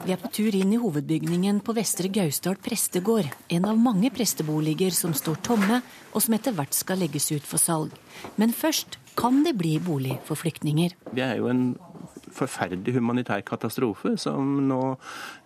Vi 0.00 0.14
er 0.14 0.20
på 0.20 0.30
tur 0.32 0.54
inn 0.56 0.70
i 0.72 0.78
hovedbygningen 0.80 1.58
på 1.60 1.74
Vestre 1.76 2.08
Gausdal 2.08 2.56
prestegård. 2.64 3.28
En 3.52 3.66
av 3.68 3.76
mange 3.76 4.08
presteboliger 4.14 4.94
som 4.96 5.12
står 5.12 5.42
tomme, 5.44 5.82
og 6.14 6.24
som 6.24 6.36
etter 6.36 6.56
hvert 6.56 6.72
skal 6.72 7.02
legges 7.02 7.28
ut 7.34 7.44
for 7.44 7.60
salg. 7.60 7.92
Men 8.40 8.54
først 8.56 8.96
kan 9.20 9.42
det 9.44 9.58
bli 9.60 9.74
bolig 9.84 10.16
for 10.24 10.40
flyktninger. 10.40 10.96
Det 11.12 11.26
er 11.26 11.36
jo 11.42 11.50
en 11.52 11.64
forferdelig 12.32 12.94
humanitær 12.96 13.42
katastrofe 13.44 14.14
som 14.20 14.56
nå 14.70 14.80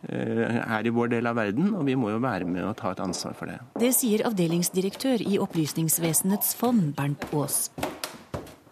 eh, 0.06 0.60
er 0.62 0.86
i 0.86 0.92
vår 0.94 1.16
del 1.16 1.26
av 1.30 1.38
verden, 1.40 1.72
og 1.74 1.86
vi 1.88 1.96
må 1.98 2.12
jo 2.12 2.22
være 2.22 2.46
med 2.46 2.62
og 2.68 2.76
ta 2.78 2.92
et 2.94 3.02
ansvar 3.02 3.34
for 3.38 3.50
det. 3.50 3.58
Det 3.80 3.90
sier 3.96 4.26
avdelingsdirektør 4.28 5.24
i 5.24 5.40
Opplysningsvesenets 5.42 6.54
fond, 6.60 6.92
Bernt 6.94 7.26
Aas. 7.32 7.64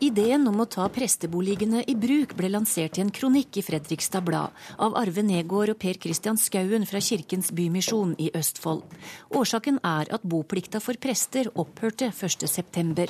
Ideen 0.02 0.48
om 0.50 0.58
å 0.58 0.64
ta 0.66 0.88
presteboligene 0.90 1.84
i 1.86 1.94
bruk 1.94 2.32
ble 2.34 2.48
lansert 2.50 2.98
i 2.98 3.02
en 3.04 3.12
kronikk 3.14 3.60
i 3.60 3.62
Fredrikstad 3.62 4.24
Blad 4.26 4.50
av 4.82 4.96
Arve 4.98 5.22
Negård 5.22 5.76
og 5.76 5.78
Per 5.84 6.00
Christian 6.02 6.40
Skauen 6.42 6.88
fra 6.90 6.98
Kirkens 6.98 7.52
Bymisjon 7.54 8.16
i 8.18 8.32
Østfold. 8.34 8.82
Årsaken 9.30 9.78
er 9.86 10.10
at 10.10 10.26
boplikta 10.26 10.82
for 10.82 10.98
prester 10.98 11.52
opphørte 11.54 12.10
1.9. 12.10 13.06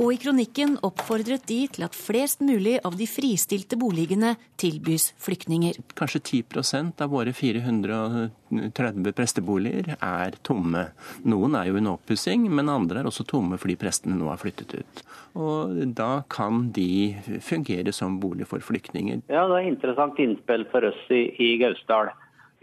Og 0.00 0.14
i 0.14 0.16
kronikken 0.16 0.78
oppfordret 0.86 1.42
de 1.44 1.58
til 1.68 1.84
at 1.84 1.96
flest 1.96 2.40
mulig 2.40 2.78
av 2.88 2.94
de 2.96 3.04
fristilte 3.04 3.76
boligene 3.76 4.30
tilbys 4.60 5.10
flyktninger. 5.20 5.76
Kanskje 5.98 6.22
10% 6.40 7.02
av 7.04 7.10
våre 7.12 7.34
430 7.36 9.12
presteboliger 9.18 9.90
er 9.98 10.38
tomme. 10.46 10.86
Noen 11.28 11.58
er 11.58 11.68
jo 11.68 11.76
under 11.76 11.98
oppussing, 11.98 12.46
men 12.48 12.72
andre 12.72 13.02
er 13.02 13.10
også 13.10 13.26
tomme 13.28 13.58
fordi 13.60 13.76
prestene 13.80 14.16
nå 14.16 14.30
har 14.32 14.40
flyttet 14.40 14.72
ut. 14.78 15.02
Og 15.36 15.76
da 15.98 16.22
kan 16.32 16.70
de 16.72 17.18
fungere 17.44 17.92
som 17.92 18.16
bolig 18.22 18.48
for 18.48 18.64
flyktninger. 18.64 19.20
Ja, 19.28 19.44
det 19.50 19.58
er 19.58 19.68
interessant 19.68 20.16
innspill 20.22 20.64
for 20.72 20.88
oss 20.88 21.02
i, 21.12 21.26
i 21.36 21.50
Gausdal. 21.60 22.08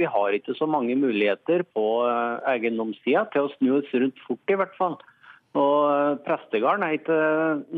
Vi 0.02 0.10
har 0.10 0.34
ikke 0.34 0.58
så 0.58 0.66
mange 0.70 0.98
muligheter 0.98 1.64
på 1.74 1.86
eh, 2.06 2.50
eiendomssida 2.50 3.28
til 3.34 3.46
å 3.46 3.54
snu 3.60 3.72
oss 3.78 3.94
rundt 3.94 4.26
fort, 4.26 4.44
i 4.50 4.58
hvert 4.58 4.74
fall. 4.78 4.98
Og 5.58 5.90
eh, 5.90 6.16
Prestegarden 6.28 6.86
er 6.86 6.98
ikke 7.00 7.20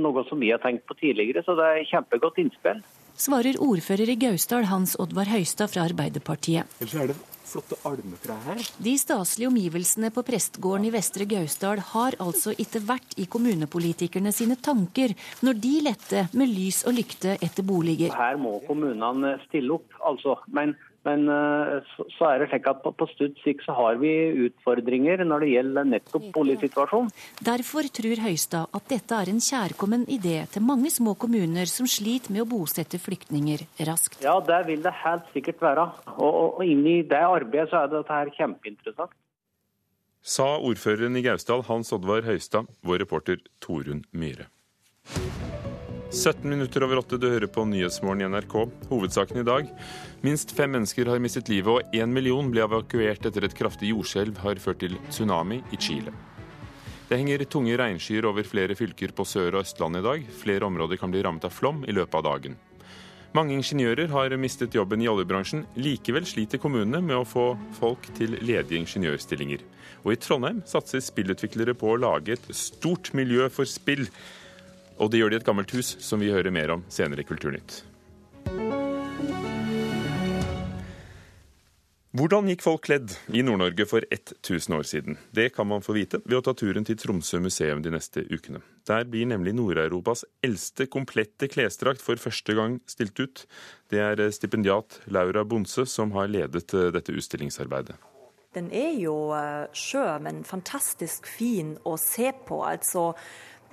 noe 0.03 0.25
som 0.29 0.41
vi 0.41 0.51
har 0.53 0.61
tenkt 0.63 0.85
på 0.89 0.97
tidligere, 0.99 1.45
så 1.45 1.55
det 1.59 1.67
er 1.71 1.89
kjempegodt 1.89 2.41
innspill. 2.43 2.83
Svarer 3.19 3.59
ordfører 3.59 4.13
i 4.13 4.15
Gausdal 4.19 4.69
Hans 4.69 4.95
Oddvar 4.99 5.27
Høistad 5.27 5.71
fra 5.73 5.83
Arbeiderpartiet. 5.89 6.79
Ellers 6.79 6.95
er 6.95 7.11
det 7.11 7.17
flotte 7.49 7.77
almetrær 7.87 8.39
her. 8.45 8.61
De 8.83 8.93
staselige 9.01 9.49
omgivelsene 9.49 10.11
på 10.13 10.23
prestegården 10.27 10.87
i 10.89 10.93
Vestre 10.93 11.27
Gausdal 11.29 11.81
har 11.91 12.17
altså 12.21 12.53
ikke 12.61 12.81
vært 12.85 13.17
i 13.21 13.25
kommunepolitikerne 13.31 14.33
sine 14.35 14.57
tanker 14.69 15.15
når 15.45 15.61
de 15.63 15.73
lette 15.89 16.25
med 16.37 16.51
lys 16.53 16.83
og 16.89 16.95
lykte 16.99 17.35
etter 17.39 17.65
boliger. 17.65 18.13
Her 18.15 18.39
må 18.41 18.59
kommunene 18.67 19.37
stille 19.47 19.79
opp, 19.79 19.97
altså. 20.05 20.37
Men 20.53 20.75
men 21.07 21.29
eh, 21.31 21.93
så 22.17 22.27
er 22.29 22.41
det 22.41 22.49
slik 22.51 22.67
at 22.71 22.81
på 22.83 23.07
Stud 23.13 23.37
sikt 23.43 23.63
så 23.65 23.75
har 23.77 23.99
vi 24.01 24.11
utfordringer 24.47 25.23
når 25.27 25.45
det 25.45 25.51
gjelder 25.53 25.87
nettopp 25.93 26.27
boligsituasjonen. 26.35 27.11
Derfor 27.45 27.87
tror 27.99 28.23
Høistad 28.25 28.75
at 28.75 28.89
dette 28.91 29.21
er 29.21 29.31
en 29.31 29.41
kjærkommen 29.43 30.05
idé 30.11 30.41
til 30.51 30.65
mange 30.65 30.91
små 30.93 31.15
kommuner 31.19 31.69
som 31.71 31.87
sliter 31.89 32.35
med 32.35 32.43
å 32.43 32.49
bosette 32.49 32.99
flyktninger 33.01 33.63
raskt. 33.87 34.19
Ja, 34.25 34.37
det 34.43 34.61
vil 34.67 34.83
det 34.83 34.93
helt 35.03 35.31
sikkert 35.35 35.63
være. 35.63 35.87
Og, 36.17 36.59
og 36.59 36.63
inni 36.67 36.99
det 37.07 37.23
arbeidet 37.23 37.69
så 37.71 37.85
er 37.85 37.91
dette 37.95 38.21
her 38.21 38.35
kjempeinteressant. 38.35 39.15
Sa 40.19 40.57
ordføreren 40.59 41.15
i 41.15 41.23
Gausdal, 41.23 41.63
Hans 41.69 41.93
Oddvar 41.95 42.27
Høistad, 42.27 42.67
vår 42.83 43.05
reporter 43.05 43.39
Torunn 43.63 44.03
Myhre. 44.11 44.49
17 46.11 46.49
minutter 46.49 46.83
over 46.83 47.03
åtte, 47.03 47.17
du 47.21 47.27
hører 47.29 47.45
på 47.53 47.61
Nyhetsmorgen 47.69 48.23
i 48.23 48.27
NRK. 48.33 48.53
Hovedsaken 48.89 49.37
i 49.37 49.45
dag. 49.45 49.67
Minst 50.25 50.55
fem 50.57 50.71
mennesker 50.73 51.05
har 51.05 51.21
mistet 51.21 51.51
livet, 51.53 51.69
og 51.69 51.93
én 51.93 52.09
million 52.09 52.49
ble 52.49 52.63
evakuert 52.65 53.27
etter 53.29 53.45
et 53.45 53.53
kraftig 53.53 53.91
jordskjelv 53.91 54.39
har 54.41 54.61
ført 54.63 54.81
til 54.81 54.97
tsunami 55.11 55.59
i 55.69 55.77
Chile. 55.77 56.15
Det 57.11 57.19
henger 57.19 57.45
tunge 57.45 57.77
regnskyer 57.77 58.25
over 58.25 58.45
flere 58.45 58.77
fylker 58.77 59.13
på 59.13 59.25
Sør- 59.25 59.59
og 59.59 59.61
Østlandet 59.61 60.01
i 60.01 60.07
dag. 60.07 60.25
Flere 60.41 60.65
områder 60.65 60.97
kan 60.97 61.13
bli 61.13 61.21
rammet 61.25 61.45
av 61.45 61.53
flom 61.53 61.85
i 61.85 61.93
løpet 61.93 62.17
av 62.17 62.25
dagen. 62.25 62.57
Mange 63.37 63.53
ingeniører 63.53 64.09
har 64.09 64.33
mistet 64.41 64.73
jobben 64.73 65.05
i 65.05 65.09
oljebransjen. 65.13 65.67
Likevel 65.77 66.25
sliter 66.25 66.57
kommunene 66.57 67.03
med 67.05 67.19
å 67.19 67.29
få 67.29 67.51
folk 67.77 68.09
til 68.17 68.33
ledige 68.41 68.81
ingeniørstillinger. 68.81 69.61
Og 70.01 70.15
i 70.15 70.21
Trondheim 70.25 70.65
satser 70.65 71.05
spillutviklere 71.05 71.77
på 71.77 71.93
å 71.93 72.01
lage 72.01 72.33
et 72.33 72.53
stort 72.57 73.13
miljø 73.13 73.45
for 73.53 73.69
spill 73.69 74.07
Og 74.99 75.11
det 75.11 75.21
gjør 75.21 75.31
de 75.31 75.39
i 75.39 75.41
et 75.41 75.47
gammelt 75.47 75.71
hus, 75.75 75.95
som 76.03 76.19
vi 76.19 76.33
hører 76.33 76.51
mer 76.51 76.75
om 76.75 76.83
senere 76.91 77.23
i 77.23 77.27
Kulturnytt. 77.27 77.83
Hvordan 82.19 82.47
gikk 82.49 82.63
folk 82.65 82.81
kledd 82.87 83.11
i 83.37 83.43
Nord-Norge 83.45 83.85
for 83.85 84.03
1000 84.09 84.73
år 84.75 84.87
siden? 84.89 85.17
Det 85.29 85.51
kan 85.53 85.67
man 85.69 85.83
få 85.85 85.93
vite 85.93 86.17
ved 86.25 86.39
å 86.39 86.41
ta 86.41 86.55
turen 86.57 86.83
til 86.83 86.97
Tromsø 86.97 87.37
museum 87.39 87.83
de 87.85 87.93
neste 87.93 88.23
ukene. 88.33 88.63
Der 88.89 89.05
blir 89.05 89.29
nemlig 89.29 89.53
Nord-Europas 89.53 90.25
eldste 90.41 90.89
komplette 90.89 91.47
klesdrakt 91.53 92.01
for 92.01 92.17
første 92.17 92.55
gang 92.57 92.79
stilt 92.89 93.21
ut. 93.21 93.45
Det 93.93 94.01
er 94.01 94.23
stipendiat 94.33 94.97
Laura 95.05 95.45
Bonse 95.45 95.85
som 95.85 96.11
har 96.17 96.33
ledet 96.33 96.73
eh, 96.73 96.89
dette 96.97 97.13
utstillingsarbeidet. 97.13 97.95
Den 98.57 98.71
er 98.73 98.97
jo 98.97 99.29
eh, 99.37 99.69
sjø, 99.77 100.07
men 100.25 100.41
fantastisk 100.49 101.29
fin 101.29 101.75
å 101.85 101.93
se 102.01 102.33
på. 102.47 102.63
Altså, 102.65 103.11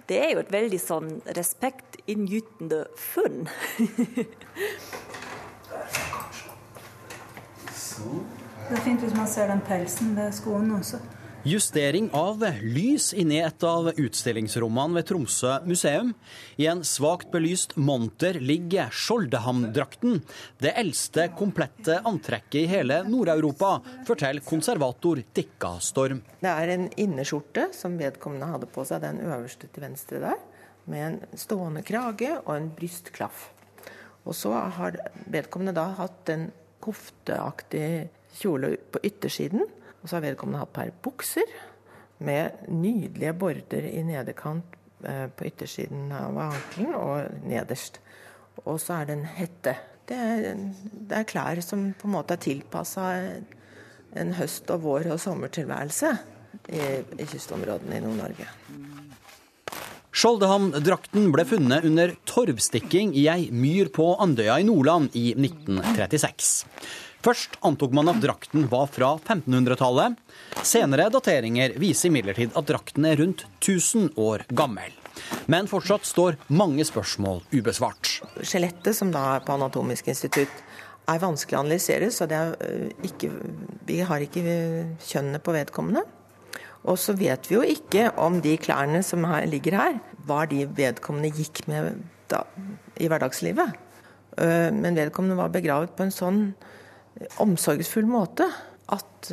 det 0.09 0.19
er 0.23 0.33
jo 0.35 0.43
et 0.43 0.53
veldig 0.55 0.79
sånn 0.81 1.09
respektinngytende 1.37 2.85
funn. 3.01 3.49
Det 8.67 8.75
er 8.77 8.83
fint 8.83 9.03
hvis 9.03 9.15
man 9.15 9.29
ser 9.31 9.51
den 9.51 9.63
pelsen 9.67 10.17
ved 10.19 10.33
skoene 10.35 10.79
også. 10.79 10.99
Justering 11.47 12.09
av 12.11 12.41
lys 12.59 13.13
inne 13.15 13.37
i 13.37 13.43
et 13.47 13.65
av 13.65 13.87
utstillingsrommene 13.93 14.97
ved 14.99 15.07
Tromsø 15.07 15.53
museum. 15.63 16.09
I 16.59 16.67
en 16.67 16.81
svakt 16.83 17.29
belyst 17.31 17.77
monter 17.79 18.41
ligger 18.43 18.91
Skjoldhamn-drakten, 18.91 20.25
det 20.59 20.73
eldste 20.83 21.29
komplette 21.39 22.01
antrekket 22.03 22.59
i 22.65 22.65
hele 22.73 22.99
Nord-Europa, 23.07 23.77
forteller 24.09 24.43
konservator 24.43 25.23
Dikka 25.39 25.77
Storm. 25.87 26.25
Det 26.43 26.51
er 26.51 26.75
en 26.75 26.89
innerskjorte 26.99 27.69
som 27.79 27.95
vedkommende 28.01 28.51
hadde 28.51 28.73
på 28.75 28.83
seg, 28.91 29.07
den 29.07 29.23
øverste 29.29 29.71
til 29.71 29.87
venstre 29.87 30.25
der, 30.27 30.43
med 30.91 31.07
en 31.13 31.39
stående 31.39 31.87
krage 31.87 32.35
og 32.41 32.53
en 32.57 32.71
brystklaff. 32.75 33.53
Og 34.27 34.35
så 34.35 34.51
har 34.81 34.99
vedkommende 35.31 35.79
da 35.79 35.93
hatt 36.03 36.35
en 36.35 36.49
kofteaktig 36.83 37.89
kjole 38.43 38.75
på 38.91 39.07
yttersiden. 39.07 39.63
Og 40.07 40.11
så 40.11 40.21
har 40.21 40.29
vedkommende 40.29 40.61
hatt 40.63 40.71
par 40.71 40.91
bukser 41.03 41.49
med 42.23 42.61
nydelige 42.71 43.33
border 43.35 43.89
i 43.91 44.05
nederkant 44.07 44.77
eh, 45.03 45.25
på 45.27 45.49
yttersiden 45.49 46.13
av 46.15 46.39
ankelen 46.45 46.93
og 46.95 47.41
nederst. 47.43 47.99
Og 48.63 48.79
så 48.79 49.01
er 49.01 49.09
det 49.09 49.17
en 49.17 49.25
hette. 49.35 49.73
Det 50.07 50.15
er, 50.15 50.61
det 51.11 51.19
er 51.19 51.27
klær 51.27 51.59
som 51.59 51.89
på 51.99 52.07
en 52.07 52.15
måte 52.15 52.37
er 52.37 52.45
tilpassa 52.45 53.09
en 54.15 54.31
høst- 54.39 54.71
og 54.71 54.85
vår- 54.85 55.11
og 55.11 55.19
sommertilværelse 55.25 56.13
i, 56.71 56.85
i 57.19 57.27
kystområdene 57.27 57.99
i 57.99 58.05
Nord-Norge. 58.07 58.47
Skjoldehamn-drakten 60.17 61.27
ble 61.35 61.49
funnet 61.51 61.91
under 61.91 62.15
torvstikking 62.31 63.11
i 63.19 63.27
ei 63.29 63.51
myr 63.51 63.91
på 63.91 64.13
Andøya 64.23 64.61
i 64.63 64.71
Nordland 64.71 65.19
i 65.19 65.33
1936. 65.35 66.63
Først 67.27 67.57
antok 67.67 67.91
man 67.97 68.07
at 68.13 68.21
drakten 68.23 68.69
var 68.71 68.87
fra 68.87 69.17
1500-tallet. 69.19 70.15
Senere 70.63 71.09
dateringer 71.11 71.73
viser 71.83 72.07
imidlertid 72.07 72.53
at 72.55 72.69
drakten 72.69 73.09
er 73.09 73.19
rundt 73.19 73.43
1000 73.59 74.13
år 74.15 74.45
gammel. 74.55 74.93
Men 75.51 75.67
fortsatt 75.67 76.07
står 76.07 76.37
mange 76.55 76.85
spørsmål 76.87 77.41
ubesvart. 77.51 78.21
Skjelettet, 78.47 78.95
som 78.95 79.11
da 79.11 79.25
er 79.33 79.43
på 79.43 79.57
Anatomisk 79.57 80.13
institutt, 80.13 80.53
er 81.11 81.23
vanskelig 81.23 81.59
å 81.59 81.65
analysere, 81.65 82.13
så 82.15 82.29
er 82.31 82.55
ikke, 83.07 83.33
vi 83.91 83.99
har 84.07 84.23
ikke 84.23 84.45
kjønnet 85.09 85.43
på 85.43 85.57
vedkommende. 85.57 86.05
Og 86.87 87.01
så 87.03 87.17
vet 87.19 87.51
vi 87.51 87.59
jo 87.59 87.65
ikke 87.67 88.13
om 88.23 88.39
de 88.45 88.55
klærne 88.63 89.03
som 89.03 89.27
ligger 89.51 89.81
her, 89.81 89.99
var 90.31 90.47
de 90.53 90.63
vedkommende 90.79 91.35
gikk 91.35 91.65
med 91.67 92.05
da, 92.31 92.45
i 93.03 93.11
hverdagslivet. 93.11 93.75
Men 94.79 94.95
vedkommende 94.95 95.43
var 95.43 95.51
begravet 95.55 95.99
på 95.99 96.07
en 96.07 96.15
sånn 96.15 96.43
omsorgsfull 97.43 98.09
måte 98.11 98.49
at 98.93 99.33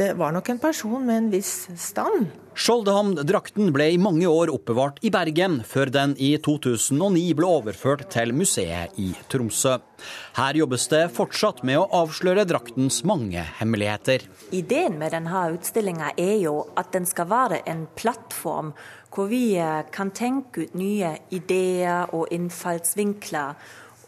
det 0.00 0.14
var 0.16 0.32
nok 0.32 0.48
en 0.48 0.58
person 0.58 1.02
med 1.04 1.16
en 1.16 1.26
viss 1.32 1.68
stand. 1.76 2.30
Skjoldhamn-drakten 2.60 3.70
ble 3.72 3.86
i 3.94 3.98
mange 4.00 4.28
år 4.28 4.50
oppbevart 4.52 5.00
i 5.04 5.10
Bergen, 5.12 5.58
før 5.66 5.90
den 5.92 6.14
i 6.20 6.30
2009 6.40 7.24
ble 7.36 7.48
overført 7.48 8.06
til 8.12 8.32
museet 8.36 8.96
i 9.00 9.10
Tromsø. 9.32 9.76
Her 10.38 10.58
jobbes 10.58 10.86
det 10.92 11.02
fortsatt 11.16 11.62
med 11.68 11.82
å 11.82 11.88
avsløre 12.00 12.46
draktens 12.48 13.02
mange 13.08 13.44
hemmeligheter. 13.60 14.24
Ideen 14.56 14.96
med 15.00 15.12
denne 15.16 15.44
utstillinga 15.56 16.14
er 16.16 16.36
jo 16.46 16.56
at 16.80 16.92
den 16.96 17.08
skal 17.08 17.28
være 17.30 17.60
en 17.70 17.84
plattform 17.96 18.72
hvor 19.10 19.28
vi 19.30 19.58
kan 19.92 20.12
tenke 20.14 20.64
ut 20.64 20.74
nye 20.78 21.16
ideer 21.34 22.12
og 22.14 22.30
innfallsvinkler 22.34 23.56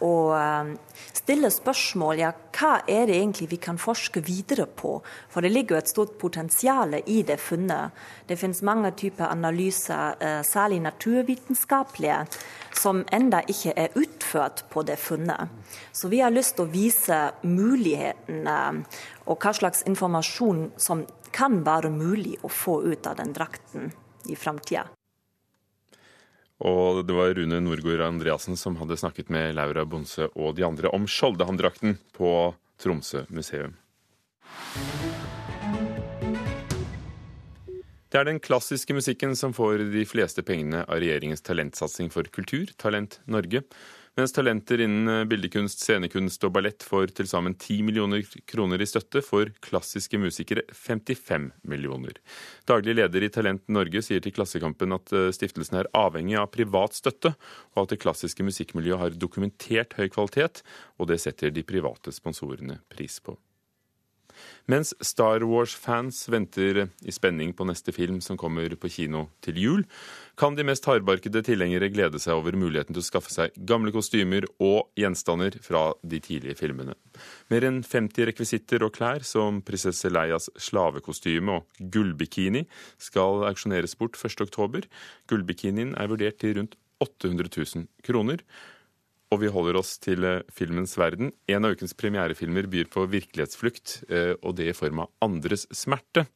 og 0.03 0.77
stille 1.15 1.51
spørsmål 1.53 2.21
ja, 2.21 2.33
hva 2.57 2.73
er 2.91 3.07
det 3.09 3.17
egentlig 3.17 3.49
vi 3.53 3.59
kan 3.62 3.79
forske 3.81 4.23
videre 4.27 4.67
på. 4.67 4.97
For 5.31 5.45
det 5.45 5.53
ligger 5.53 5.77
jo 5.77 5.83
et 5.83 5.93
stort 5.93 6.17
potensial 6.21 6.97
i 7.01 7.21
det 7.27 7.38
funnet. 7.41 7.95
Det 8.27 8.38
finnes 8.41 8.62
mange 8.67 8.91
typer 8.99 9.31
analyser, 9.31 10.19
særlig 10.47 10.81
naturvitenskapelige, 10.83 12.19
som 12.75 13.05
enda 13.12 13.43
ikke 13.49 13.75
er 13.77 13.99
utført 13.99 14.65
på 14.71 14.83
det 14.88 14.99
funnet. 14.99 15.51
Så 15.93 16.11
vi 16.12 16.23
har 16.25 16.35
lyst 16.35 16.57
til 16.57 16.67
å 16.67 16.73
vise 16.73 17.21
mulighetene 17.47 18.59
og 19.27 19.38
hva 19.38 19.55
slags 19.55 19.85
informasjon 19.88 20.71
som 20.81 21.07
kan 21.33 21.62
være 21.65 21.93
mulig 21.93 22.37
å 22.43 22.51
få 22.53 22.83
ut 22.85 23.07
av 23.09 23.21
den 23.21 23.33
drakten 23.37 23.93
i 24.29 24.37
framtida. 24.37 24.88
Og 26.62 27.03
det 27.07 27.14
var 27.16 27.35
Rune 27.35 27.59
Norgård 27.64 28.05
Andreassen 28.07 28.59
som 28.59 28.77
hadde 28.79 28.98
snakket 29.01 29.33
med 29.35 29.57
Laura 29.59 29.83
Bonse 29.88 30.29
og 30.38 30.55
de 30.55 30.66
andre 30.66 30.92
om 30.94 31.09
Skjoldhamn-drakten 31.11 31.96
på 32.14 32.31
Tromsø 32.83 33.25
museum. 33.35 33.75
Det 38.12 38.20
er 38.20 38.29
den 38.29 38.42
klassiske 38.44 38.94
musikken 38.94 39.35
som 39.38 39.55
får 39.57 39.87
de 39.90 40.05
fleste 40.07 40.44
pengene 40.44 40.85
av 40.85 41.01
regjeringens 41.01 41.42
talentsatsing 41.42 42.12
for 42.12 42.29
kultur, 42.29 42.68
Talent 42.77 43.18
Norge. 43.25 43.64
Mens 44.12 44.33
talenter 44.37 44.81
innen 44.85 45.25
bildekunst, 45.25 45.81
scenekunst 45.87 46.42
og 46.44 46.51
ballett 46.53 46.85
får 46.85 47.14
til 47.16 47.29
sammen 47.31 47.55
10 47.57 47.79
millioner 47.87 48.27
kroner 48.51 48.83
i 48.85 48.88
støtte, 48.88 49.22
får 49.25 49.55
klassiske 49.64 50.18
musikere 50.20 50.66
55 50.77 51.46
millioner. 51.72 52.18
Daglig 52.68 52.98
leder 52.98 53.25
i 53.25 53.31
Talent 53.33 53.64
Norge 53.72 54.03
sier 54.05 54.20
til 54.20 54.35
Klassekampen 54.37 54.92
at 54.92 55.14
stiftelsen 55.33 55.81
er 55.81 55.88
avhengig 55.96 56.37
av 56.37 56.51
privat 56.53 56.98
støtte, 56.98 57.33
og 57.72 57.87
at 57.87 57.94
det 57.94 58.03
klassiske 58.05 58.44
musikkmiljøet 58.44 59.01
har 59.01 59.16
dokumentert 59.16 59.96
høy 59.96 60.11
kvalitet, 60.12 60.61
og 61.01 61.09
det 61.09 61.16
setter 61.25 61.48
de 61.48 61.64
private 61.64 62.12
sponsorene 62.12 62.83
pris 62.92 63.16
på. 63.25 63.38
Mens 64.71 64.92
Star 65.05 65.45
Wars-fans 65.47 66.25
venter 66.33 66.87
i 67.03 67.14
spenning 67.14 67.53
på 67.57 67.66
neste 67.68 67.92
film 67.95 68.21
som 68.25 68.38
kommer 68.40 68.73
på 68.79 68.90
kino 68.92 69.27
til 69.45 69.59
jul, 69.61 69.85
kan 70.38 70.57
de 70.57 70.64
mest 70.66 70.87
hardbarkede 70.88 71.42
tilhengere 71.47 71.90
glede 71.92 72.21
seg 72.23 72.38
over 72.38 72.57
muligheten 72.59 72.97
til 72.97 73.03
å 73.03 73.07
skaffe 73.07 73.33
seg 73.35 73.57
gamle 73.68 73.92
kostymer 73.95 74.47
og 74.62 74.90
gjenstander 74.99 75.59
fra 75.64 75.90
de 76.03 76.21
tidlige 76.25 76.57
filmene. 76.62 76.97
Mer 77.53 77.66
enn 77.68 77.83
50 77.85 78.31
rekvisitter 78.31 78.85
og 78.87 78.95
klær, 78.97 79.27
som 79.27 79.61
prinsesse 79.66 80.11
Leias 80.12 80.49
slavekostyme 80.57 81.59
og 81.59 81.88
gullbikini, 81.92 82.64
skal 83.03 83.45
auksjoneres 83.51 83.99
bort 84.01 84.16
1.10. 84.16 84.88
Gullbikinien 85.31 85.97
er 85.99 86.12
vurdert 86.12 86.40
til 86.42 86.57
rundt 86.59 86.79
800 87.03 87.51
000 87.51 87.88
kroner. 88.07 88.42
Og 89.33 89.40
vi 89.40 89.49
holder 89.49 89.79
oss 89.81 89.95
til 89.97 90.27
filmens 90.53 90.92
verden. 91.01 91.31
En 91.49 91.64
av 91.64 91.73
ukens 91.73 91.97
premierefilmer 91.97 92.68
byr 92.68 92.90
på 92.92 93.07
virkelighetsflukt, 93.09 94.03
og 94.45 94.51
det 94.59 94.66
i 94.68 94.77
form 94.77 95.07
av 95.07 95.12
andres 95.25 95.64
smerte. 95.73 96.27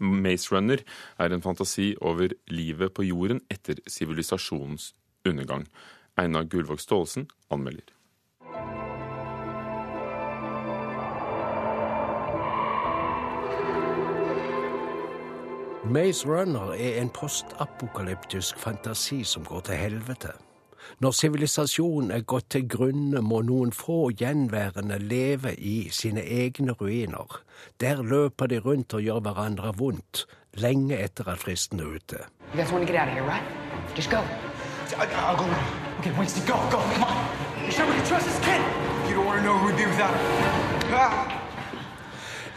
Maze 0.00 0.54
Runner 0.54 0.80
er 1.18 1.34
en 1.34 1.42
fantasi 1.42 1.90
over 2.00 2.32
livet 2.48 2.94
på 2.94 3.04
jorden 3.04 3.42
etter 3.50 3.82
sivilisasjonens 3.84 4.94
undergang. 5.28 5.66
Einar 6.16 6.48
Gullvåg 6.48 6.80
Staalesen 6.80 7.28
anmelder. 7.50 7.92
Maze 15.88 16.28
Runner 16.28 16.72
er 16.72 17.00
en 17.02 17.10
postapokalyptisk 17.10 18.58
fantasi 18.58 19.24
som 19.24 19.44
går 19.44 19.60
til 19.60 19.74
helvete. 19.74 20.47
Når 21.00 21.14
sivilisasjonen 21.14 22.10
er 22.14 22.24
gått 22.26 22.50
til 22.54 22.66
grunne, 22.68 23.22
må 23.22 23.40
noen 23.46 23.72
få 23.72 24.10
gjenværende 24.10 24.98
leve 24.98 25.54
i 25.54 25.88
sine 25.94 26.22
egne 26.22 26.72
ruiner. 26.72 27.40
Der 27.80 28.02
løper 28.02 28.46
de 28.46 28.58
rundt 28.64 28.94
og 28.94 29.02
gjør 29.02 29.20
hverandre 29.26 29.72
vondt, 29.78 30.26
lenge 30.58 30.98
etter 30.98 31.28
at 31.32 31.38
fristen 31.38 31.80
er 31.80 31.96
ute. 31.98 32.24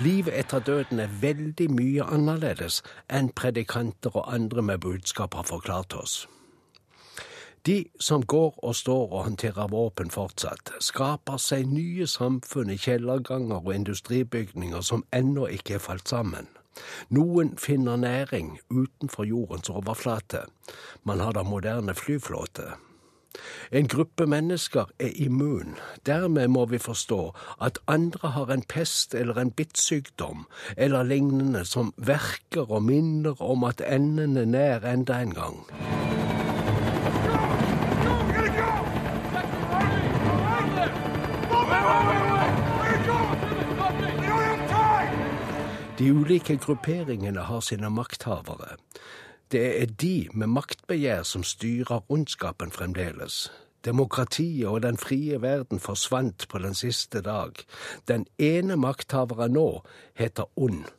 Livet 0.02 0.34
etter 0.34 0.60
døden 0.60 1.00
er 1.00 1.18
veldig 1.22 1.68
mye 1.70 2.06
annerledes 2.10 2.82
enn 3.10 3.30
predikanter 3.38 4.16
og 4.16 4.34
andre 4.34 4.64
med 4.66 4.82
budskap 4.82 5.36
har 5.38 5.46
forklart 5.46 5.94
oss. 5.94 6.24
De 7.66 7.86
som 8.00 8.24
går 8.26 8.56
og 8.66 8.76
står 8.76 9.12
og 9.12 9.24
håndterer 9.24 9.68
våpen 9.70 10.10
fortsatt, 10.10 10.72
skaper 10.82 11.38
seg 11.38 11.68
nye 11.70 12.08
samfunn 12.10 12.72
i 12.74 12.78
kjellerganger 12.82 13.62
og 13.62 13.76
industribygninger 13.76 14.82
som 14.82 15.04
ennå 15.14 15.46
ikke 15.60 15.78
er 15.78 15.84
falt 15.84 16.10
sammen. 16.10 16.50
Noen 17.14 17.54
finner 17.62 18.02
næring 18.02 18.56
utenfor 18.70 19.30
jordens 19.30 19.70
overflate. 19.70 20.48
Man 21.04 21.22
har 21.22 21.38
da 21.38 21.44
moderne 21.46 21.94
flyflåte. 21.94 22.72
En 23.72 23.88
gruppe 23.88 24.26
mennesker 24.26 24.90
er 25.00 25.14
immun. 25.22 25.78
Dermed 26.06 26.48
må 26.48 26.66
vi 26.66 26.82
forstå 26.82 27.22
at 27.62 27.78
andre 27.88 28.34
har 28.34 28.50
en 28.52 28.66
pest 28.66 29.14
eller 29.16 29.38
en 29.38 29.52
bittsykdom 29.52 30.48
eller 30.78 31.04
lignende 31.04 31.66
som 31.66 31.94
verker 31.98 32.72
og 32.72 32.84
minner 32.90 33.38
om 33.42 33.64
at 33.70 33.86
enden 33.86 34.38
er 34.38 34.50
nær 34.50 34.94
enda 34.96 35.22
en 35.22 35.38
gang. 35.38 35.62
De 46.02 46.08
ulike 46.10 46.56
grupperingene 46.58 47.44
har 47.46 47.60
sine 47.62 47.90
makthavere. 47.94 48.72
Det 49.54 49.62
er 49.82 49.92
de 50.02 50.30
med 50.34 50.50
maktbegjær 50.50 51.22
som 51.30 51.44
styrer 51.46 52.02
ondskapen 52.10 52.74
fremdeles. 52.74 53.52
Demokratiet 53.86 54.66
og 54.66 54.82
den 54.82 54.98
frie 54.98 55.38
verden 55.42 55.80
forsvant 55.80 56.48
på 56.50 56.64
den 56.66 56.74
siste 56.74 57.22
dag. 57.22 57.54
Den 58.10 58.26
ene 58.42 58.80
makthaveren 58.82 59.54
nå 59.54 59.68
heter 60.18 60.50
ond. 60.56 60.90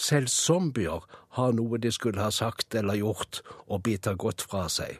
Selv 0.00 0.32
zombier 0.32 1.04
har 1.36 1.52
noe 1.52 1.76
de 1.76 1.92
skulle 1.92 2.24
ha 2.24 2.32
sagt 2.32 2.74
eller 2.74 3.02
gjort, 3.04 3.44
og 3.68 3.82
biter 3.84 4.16
godt 4.16 4.48
fra 4.48 4.64
seg. 4.72 4.96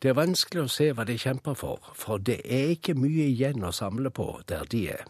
Det 0.00 0.14
er 0.14 0.22
vanskelig 0.24 0.64
å 0.64 0.72
se 0.72 0.92
hva 0.96 1.04
de 1.04 1.20
kjemper 1.20 1.52
for, 1.52 1.92
for 1.92 2.16
det 2.16 2.40
er 2.48 2.78
ikke 2.78 2.96
mye 2.96 3.28
igjen 3.28 3.60
å 3.60 3.76
samle 3.76 4.08
på 4.08 4.38
der 4.48 4.64
de 4.64 4.86
er. 4.96 5.04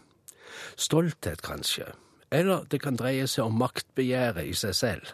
Stolthet, 0.75 1.39
kanskje. 1.39 1.93
Eller 2.35 2.65
det 2.71 2.81
kan 2.83 2.97
dreie 2.99 3.27
seg 3.31 3.47
om 3.47 3.61
maktbegjæret 3.61 4.49
i 4.49 4.55
seg 4.59 4.75
selv. 4.75 5.11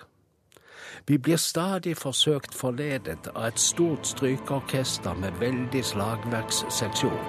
Vi 1.07 1.17
blir 1.17 1.38
stadig 1.38 1.93
forsøkt 1.97 2.55
forledet 2.57 3.27
av 3.36 3.51
et 3.51 3.60
stort 3.62 4.07
strykeorkester 4.10 5.13
med 5.21 5.38
veldig 5.41 5.84
slagverksseksjon. 5.86 7.25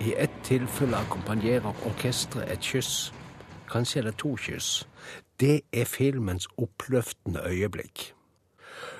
I 0.00 0.14
ett 0.24 0.40
tilfelle 0.44 0.96
akkompagnerer 1.04 1.84
orkesteret 1.86 2.56
et 2.56 2.64
kyss. 2.72 3.12
Kanskje 3.68 4.00
er 4.00 4.10
det 4.10 4.16
to 4.24 4.34
kyss. 4.36 4.86
Det 5.40 5.60
er 5.72 5.84
filmens 5.84 6.48
oppløftende 6.56 7.44
øyeblikk. 7.46 8.12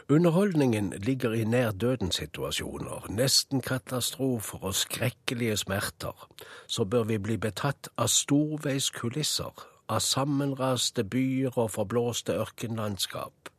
Underholdningen 0.08 0.90
ligger 0.90 1.32
i 1.32 1.44
nær-døden-situasjoner, 1.44 3.06
nesten 3.10 3.60
katastrofer 3.62 4.64
og 4.64 4.74
skrekkelige 4.74 5.56
smerter. 5.56 6.28
Så 6.66 6.84
bør 6.84 7.04
vi 7.04 7.18
bli 7.18 7.36
betatt 7.38 7.88
av 7.96 8.10
storveiskulisser, 8.10 9.62
av 9.88 10.00
sammenraste 10.02 11.04
byer 11.04 11.54
og 11.54 11.70
forblåste 11.76 12.34
ørkenlandskap. 12.34 13.52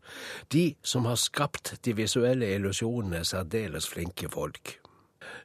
De 0.52 0.76
som 0.84 1.06
har 1.06 1.16
skapt 1.16 1.78
de 1.86 1.96
visuelle 1.96 2.52
illusjonene, 2.56 3.24
er 3.24 3.30
særdeles 3.30 3.88
flinke 3.90 4.30
folk. 4.30 4.78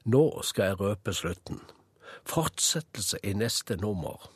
Nå 0.05 0.43
skal 0.43 0.73
jeg 0.73 0.81
røpe 0.81 1.15
slutten. 1.15 1.63
Fortsettelse 2.27 3.23
i 3.23 3.33
neste 3.39 3.77
nummer. 3.77 4.31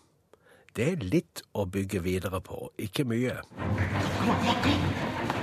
Det 0.77 0.93
er 0.93 1.05
litt 1.05 1.43
å 1.53 1.67
bygge 1.67 2.01
videre 2.07 2.41
på, 2.41 2.71
ikke 2.79 3.05
mye. 3.05 3.41
Kom, 3.59 4.53
kom, 4.63 4.91
on. 5.37 5.42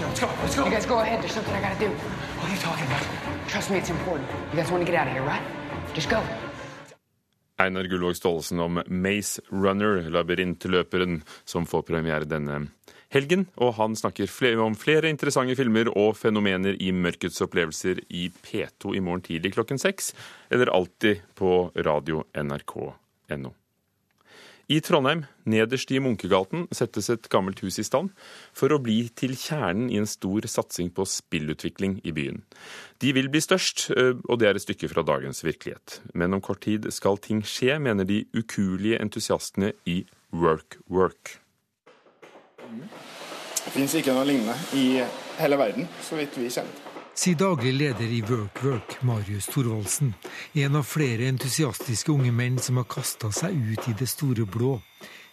Let's 0.00 0.20
go, 0.20 0.28
let's 0.42 0.54
go. 0.54 0.64
You 0.64 0.70
guys 0.70 0.86
go 0.86 0.98
ahead. 1.00 1.22
There's 1.22 1.32
something 1.32 1.54
I 1.54 1.60
gotta 1.60 1.80
do. 1.80 1.88
What 1.88 2.48
are 2.48 2.54
you 2.54 2.60
talking 2.60 2.86
about? 2.86 3.02
Trust 3.48 3.70
me, 3.70 3.78
it's 3.78 3.90
important. 3.90 4.28
You 4.52 4.60
guys 4.60 4.70
want 4.70 4.86
to 4.86 4.92
get 4.92 5.00
out 5.00 5.06
of 5.06 5.12
here, 5.14 5.22
right? 5.22 5.42
Just 5.94 6.10
go. 6.10 6.22
Einar 7.58 7.84
Gullvåg 7.84 8.16
Staalesen 8.16 8.60
om 8.60 8.82
Maze 8.86 9.40
Runner, 9.48 10.10
labyrintløperen, 10.10 11.22
som 11.44 11.66
får 11.66 11.82
premiere 11.82 12.28
denne 12.28 12.66
helgen. 13.08 13.46
Og 13.56 13.74
han 13.78 13.96
snakker 13.96 14.28
flere, 14.28 14.60
om 14.60 14.76
flere 14.76 15.08
interessante 15.08 15.56
filmer 15.56 15.88
og 15.96 16.16
fenomener 16.20 16.76
i 16.76 16.92
mørkets 16.92 17.40
opplevelser 17.40 18.04
i 18.12 18.28
P2 18.28 18.98
i 18.98 19.00
morgen 19.00 19.24
tidlig 19.24 19.54
klokken 19.56 19.80
seks, 19.80 20.12
eller 20.52 20.74
alltid 20.76 21.24
på 21.34 21.70
radio 21.76 22.26
nrk.no. 22.36 23.54
I 24.66 24.80
Trondheim, 24.82 25.20
nederst 25.46 25.92
i 25.94 26.00
Munkegaten, 26.02 26.64
settes 26.74 27.06
et 27.12 27.28
gammelt 27.30 27.60
hus 27.62 27.76
i 27.78 27.84
stand 27.86 28.10
for 28.50 28.74
å 28.74 28.80
bli 28.82 28.96
til 29.14 29.36
kjernen 29.38 29.92
i 29.94 30.00
en 30.00 30.08
stor 30.10 30.42
satsing 30.50 30.88
på 30.90 31.06
spillutvikling 31.06 32.00
i 32.02 32.10
byen. 32.16 32.40
De 32.98 33.12
vil 33.14 33.30
bli 33.30 33.38
størst, 33.44 33.84
og 33.94 34.40
det 34.42 34.48
er 34.48 34.58
et 34.58 34.64
stykke 34.66 34.90
fra 34.90 35.06
dagens 35.06 35.44
virkelighet. 35.46 36.00
Men 36.18 36.34
om 36.34 36.42
kort 36.42 36.64
tid 36.66 36.90
skal 36.90 37.22
ting 37.22 37.44
skje, 37.46 37.78
mener 37.78 38.08
de 38.10 38.24
ukuelige 38.34 38.98
entusiastene 39.06 39.70
i 39.86 40.00
Work 40.34 40.80
Work. 40.90 41.36
Det 42.58 43.70
finnes 43.70 43.94
ikke 43.94 44.18
noe 44.18 44.26
lignende 44.26 44.58
i 44.74 44.98
hele 45.38 45.62
verden, 45.62 45.86
så 46.02 46.18
vidt 46.18 46.34
vi 46.42 46.50
kjenner. 46.50 46.95
Sier 47.16 47.38
daglig 47.40 47.72
leder 47.72 48.10
i 48.12 48.18
Work 48.28 48.58
Work, 48.64 48.98
Marius 49.00 49.46
Thorvaldsen. 49.48 50.10
En 50.52 50.76
av 50.76 50.84
flere 50.84 51.24
entusiastiske 51.30 52.12
unge 52.12 52.28
menn 52.28 52.58
som 52.60 52.76
har 52.76 52.84
kasta 52.92 53.30
seg 53.32 53.54
ut 53.56 53.86
i 53.88 53.94
det 53.96 54.08
store 54.10 54.44
blå. 54.44 54.74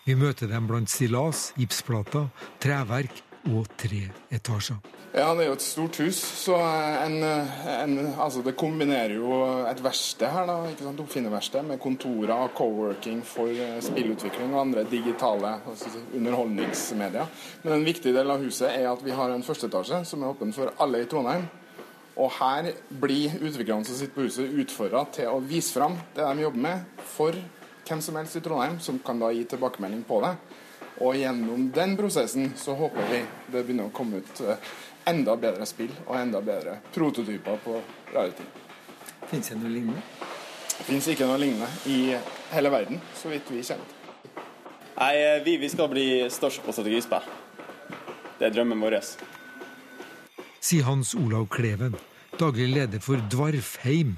Vi 0.08 0.16
møter 0.16 0.48
dem 0.48 0.70
blant 0.70 0.88
stillas, 0.88 1.50
gipsplater, 1.60 2.30
treverk 2.64 3.20
og 3.52 3.68
tre 3.76 4.06
etasjer. 4.32 4.78
Ja, 5.12 5.34
det 5.36 5.44
er 5.44 5.50
jo 5.52 5.58
et 5.58 5.66
stort 5.66 6.00
hus, 6.00 6.22
så 6.40 6.56
en, 6.58 7.18
en, 7.20 7.98
altså 8.16 8.42
det 8.46 8.56
kombinerer 8.58 9.18
jo 9.18 9.42
et 9.68 9.84
verksted 9.84 10.32
her, 10.32 10.48
da, 10.48 10.56
ikke 10.72 10.88
sant, 10.88 11.02
oppfinnerverksted, 11.04 11.68
med 11.68 11.82
kontorer, 11.84 12.48
co-working 12.56 13.20
for 13.28 13.52
spillutvikling 13.84 14.56
og 14.56 14.62
andre 14.62 14.86
digitale 14.88 15.58
altså, 15.68 15.92
underholdningsmedier. 16.16 17.28
Men 17.68 17.76
en 17.76 17.86
viktig 17.92 18.16
del 18.16 18.32
av 18.32 18.48
huset 18.48 18.72
er 18.72 18.88
at 18.90 19.04
vi 19.04 19.14
har 19.20 19.36
en 19.36 19.44
førsteetasje 19.44 20.02
som 20.08 20.24
er 20.24 20.32
åpen 20.32 20.56
for 20.56 20.72
alle 20.82 21.04
i 21.04 21.12
Trondheim. 21.12 21.46
Og 22.14 22.30
her 22.38 22.70
blir 23.02 23.34
utviklerne 23.40 23.86
som 23.88 23.98
sitter 23.98 24.14
på 24.14 24.28
huset, 24.28 24.52
utfordra 24.64 25.06
til 25.16 25.32
å 25.32 25.40
vise 25.42 25.74
fram 25.74 25.96
det 26.14 26.26
de 26.26 26.46
jobber 26.46 26.66
med, 26.68 26.84
for 27.16 27.38
hvem 27.88 28.04
som 28.06 28.20
helst 28.20 28.38
i 28.38 28.44
Trondheim, 28.46 28.78
som 28.80 29.00
kan 29.04 29.20
da 29.20 29.32
gi 29.34 29.48
tilbakemelding 29.50 30.04
på 30.08 30.20
det. 30.24 30.36
Og 31.02 31.18
gjennom 31.18 31.72
den 31.74 31.98
prosessen 31.98 32.52
så 32.60 32.76
håper 32.78 33.10
vi 33.10 33.24
det 33.50 33.64
begynner 33.64 33.90
å 33.90 33.96
komme 33.96 34.22
ut 34.22 34.44
enda 35.10 35.36
bedre 35.36 35.66
spill 35.68 35.92
og 36.06 36.16
enda 36.20 36.40
bedre 36.42 36.78
prototyper 36.94 37.60
på 37.66 37.80
rare 38.14 38.32
Fins 39.28 39.50
det 39.50 39.58
noe 39.58 39.72
lignende? 39.72 40.04
Fins 40.84 41.08
ikke 41.10 41.26
noe 41.28 41.40
lignende 41.42 41.70
i 41.90 42.14
hele 42.54 42.72
verden, 42.72 43.02
så 43.18 43.32
vidt 43.32 43.50
vi 43.52 43.64
kjenner 43.66 43.88
til. 43.90 44.00
Nei, 44.94 45.14
vi, 45.46 45.58
vi 45.58 45.70
skal 45.72 45.90
bli 45.90 46.08
størst 46.30 46.62
på 46.64 46.76
strategispill. 46.76 47.26
Det 48.38 48.50
er 48.50 48.54
drømmen 48.54 48.84
vår. 48.84 49.00
Sier 50.64 50.86
Hans 50.88 51.10
Olav 51.20 51.50
Kleven, 51.52 51.96
daglig 52.40 52.70
leder 52.72 53.02
for 53.04 53.20
Dvarfheim, 53.28 54.14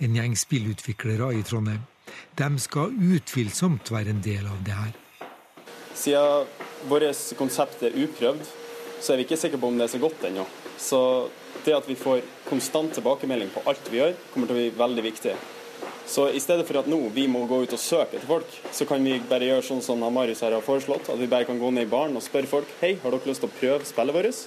en 0.00 0.14
gjeng 0.16 0.32
spillutviklere 0.32 1.26
i 1.36 1.42
Trondheim. 1.44 1.82
De 2.40 2.46
skal 2.56 2.94
utvilsomt 2.96 3.90
være 3.92 4.14
en 4.14 4.22
del 4.24 4.46
av 4.48 4.62
det 4.64 4.78
her. 4.78 4.94
Siden 5.92 6.48
vårt 6.88 7.34
konsept 7.36 7.84
er 7.84 7.98
uprøvd, 8.00 8.48
så 8.96 9.12
er 9.12 9.20
vi 9.20 9.26
ikke 9.28 9.38
sikre 9.42 9.60
på 9.60 9.68
om 9.68 9.76
det 9.76 9.90
er 9.90 9.92
så 9.92 10.00
godt 10.00 10.24
ennå. 10.30 10.46
Så 10.80 11.02
det 11.66 11.76
at 11.76 11.90
vi 11.90 11.98
får 12.00 12.24
konstant 12.48 12.96
tilbakemelding 12.96 13.52
på 13.52 13.66
alt 13.68 13.92
vi 13.92 14.00
gjør, 14.00 14.16
kommer 14.32 14.48
til 14.48 14.56
å 14.56 14.60
bli 14.62 14.72
veldig 14.80 15.04
viktig. 15.04 15.36
Så 16.08 16.30
i 16.32 16.40
stedet 16.40 16.64
for 16.64 16.80
at 16.80 16.88
nå 16.88 17.02
vi 17.12 17.26
må 17.28 17.44
gå 17.44 17.60
ut 17.60 17.76
og 17.76 17.84
søke 17.84 18.16
etter 18.16 18.30
folk, 18.30 18.56
så 18.72 18.88
kan 18.88 19.04
vi 19.04 19.20
bare 19.28 19.52
gjøre 19.52 19.68
sånn 19.68 19.84
som 19.84 20.00
Marius 20.16 20.40
her 20.48 20.56
har 20.56 20.64
foreslått. 20.64 21.12
At 21.12 21.20
vi 21.20 21.28
bare 21.28 21.44
kan 21.44 21.60
gå 21.60 21.68
ned 21.76 21.90
i 21.90 21.92
baren 21.92 22.16
og 22.16 22.24
spørre 22.24 22.48
folk 22.48 22.72
hei, 22.80 22.96
har 23.04 23.12
dere 23.12 23.34
lyst 23.34 23.44
til 23.44 23.52
å 23.52 23.58
prøve 23.60 23.92
spillet 23.92 24.16
vårt. 24.16 24.42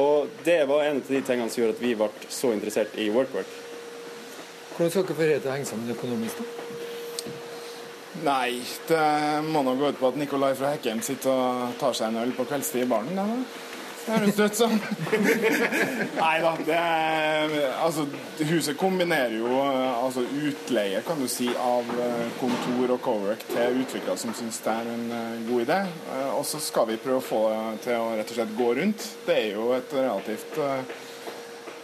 Og 0.00 0.30
det 0.44 0.64
var 0.66 0.84
en 0.84 0.98
av 0.98 1.08
de 1.08 1.20
tingene 1.22 1.50
som 1.50 1.62
gjorde 1.62 1.76
at 1.76 1.82
vi 1.84 1.94
ble 1.98 2.08
så 2.32 2.50
interessert 2.54 2.96
i 2.98 3.10
WorkWork. 3.14 3.60
Hvordan 4.74 4.90
skal 4.90 5.06
dere 5.06 5.18
få 5.18 5.28
det 5.28 5.36
til 5.42 5.50
å 5.50 5.54
henge 5.54 5.68
sammen 5.70 5.94
økonomisk, 5.94 6.40
da? 6.40 6.64
Nei, 8.24 8.62
det 8.88 9.04
må 9.50 9.64
nå 9.66 9.74
gå 9.78 9.90
ut 9.90 9.98
på 9.98 10.08
at 10.12 10.18
Nikolai 10.18 10.52
fra 10.54 10.70
Hekkheim 10.74 11.00
sitter 11.02 11.32
og 11.34 11.78
tar 11.80 11.96
seg 11.98 12.12
en 12.12 12.20
øl 12.22 12.34
på 12.36 12.46
kveldstid 12.46 12.84
i 12.84 12.90
baren. 12.90 13.18
Det, 13.18 13.24
det 14.04 14.18
høres 14.18 14.36
dødt 14.38 14.58
sånn. 14.58 14.74
Nei 16.24 16.34
da. 16.44 16.52
Det 16.64 16.80
altså, 17.80 18.06
huset 18.50 18.76
kombinerer 18.80 19.36
jo 19.38 19.60
altså, 19.64 20.24
utleie 20.24 21.00
kan 21.06 21.20
du 21.20 21.28
si, 21.30 21.48
av 21.54 21.88
kontor 22.40 22.96
og 22.96 23.00
cowork 23.04 23.46
til 23.50 23.80
utviklere 23.84 24.20
som 24.20 24.34
syns 24.36 24.60
det 24.64 24.74
er 24.74 24.92
en 24.92 25.48
god 25.48 25.64
idé. 25.66 25.80
Og 26.34 26.44
så 26.48 26.60
skal 26.62 26.90
vi 26.92 27.00
prøve 27.00 27.22
å 27.22 27.24
få 27.24 27.42
det 27.48 27.88
til 27.88 28.02
å 28.02 28.12
rett 28.18 28.30
og 28.30 28.38
slett 28.40 28.54
gå 28.58 28.70
rundt. 28.80 29.08
Det 29.24 29.40
er 29.40 29.50
jo 29.56 29.72
et 29.76 29.96
relativt 29.96 30.60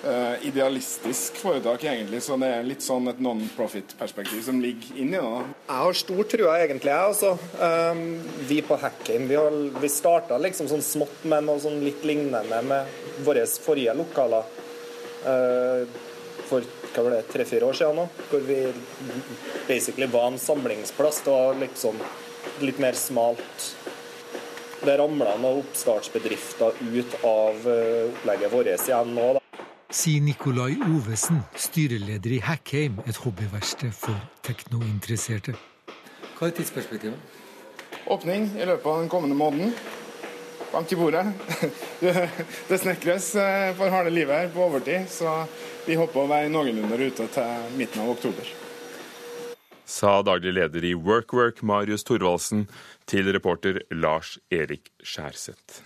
uh, 0.04 0.46
idealistisk 0.46 1.36
foretak, 1.42 1.84
egentlig. 1.84 2.22
Så 2.22 2.36
det 2.40 2.50
er 2.54 2.66
litt 2.66 2.84
sånn 2.84 3.08
et 3.10 3.20
non-profit-perspektiv 3.22 4.42
som 4.46 4.60
ligger 4.62 5.00
inni 5.00 5.20
det. 5.20 5.48
Jeg 5.68 5.84
har 5.84 5.98
stor 6.00 6.22
trua, 6.34 6.56
egentlig, 6.64 6.92
jeg. 6.92 7.10
Altså. 7.10 7.32
Um, 7.60 8.20
vi 8.48 8.60
på 8.66 8.78
Hackin 8.80 9.28
vi, 9.30 9.38
har, 9.38 9.56
vi 9.80 9.92
starta 9.92 10.38
liksom 10.40 10.70
sånn 10.70 10.84
smått 10.84 11.24
med 11.30 11.46
noe 11.48 11.60
sånn 11.62 11.80
litt 11.84 12.04
lignende 12.06 12.62
med 12.66 13.24
våre 13.26 13.46
forrige 13.60 13.96
lokaler. 13.98 14.56
Uh, 15.24 15.84
for 16.50 16.64
hva 16.90 17.04
var 17.06 17.14
det, 17.14 17.26
tre-fire 17.30 17.68
år 17.68 17.76
siden 17.78 18.00
nå, 18.00 18.06
hvor 18.30 18.40
vi 18.42 18.62
basically 19.68 20.08
var 20.10 20.30
en 20.30 20.40
samlingsplass. 20.40 21.20
Det 21.26 21.34
var 21.34 21.60
liksom 21.60 22.00
litt 22.64 22.80
mer 22.82 22.98
smalt. 22.98 23.68
Det 24.80 24.96
ramla 24.96 25.36
noen 25.36 25.60
oppstartsbedrifter 25.60 26.80
ut 26.80 27.18
av 27.28 27.68
opplegget 27.68 28.52
vårt 28.54 28.72
igjen 28.72 29.14
nå. 29.14 29.28
Sier 29.90 30.20
Nikolai 30.22 30.76
Ovesen, 30.86 31.42
styreleder 31.58 32.30
i 32.30 32.40
Hackheim, 32.44 33.00
et 33.06 33.18
hobbyverksted 33.24 33.92
for 33.94 34.16
teknointeresserte. 34.46 35.56
Hva 36.38 36.48
er 36.48 36.54
tidsperspektivet? 36.56 37.38
Åpning 38.10 38.48
i 38.56 38.66
løpet 38.66 38.86
av 38.86 39.02
den 39.02 39.10
kommende 39.12 39.36
måneden. 39.36 39.74
Bank 40.70 40.92
i 40.92 40.96
bordet. 40.96 41.26
Det 42.70 42.78
snekres 42.78 43.34
eh, 43.34 43.74
for 43.76 43.90
harde 43.90 44.14
livet 44.14 44.36
her 44.36 44.54
på 44.54 44.62
overtid, 44.68 45.10
så 45.10 45.42
vi 45.86 45.98
håper 45.98 46.22
å 46.22 46.30
være 46.30 46.52
noenlunde 46.54 47.00
ute 47.02 47.26
til 47.34 47.76
midten 47.76 48.04
av 48.04 48.14
oktober. 48.14 48.54
Sa 49.90 50.20
daglig 50.22 50.54
leder 50.54 50.86
i 50.86 50.94
WorkWork, 50.94 51.64
Marius 51.66 52.06
Thorvaldsen, 52.06 52.68
til 53.10 53.32
reporter 53.34 53.82
Lars 53.90 54.38
Erik 54.54 54.92
Skjærseth. 55.02 55.82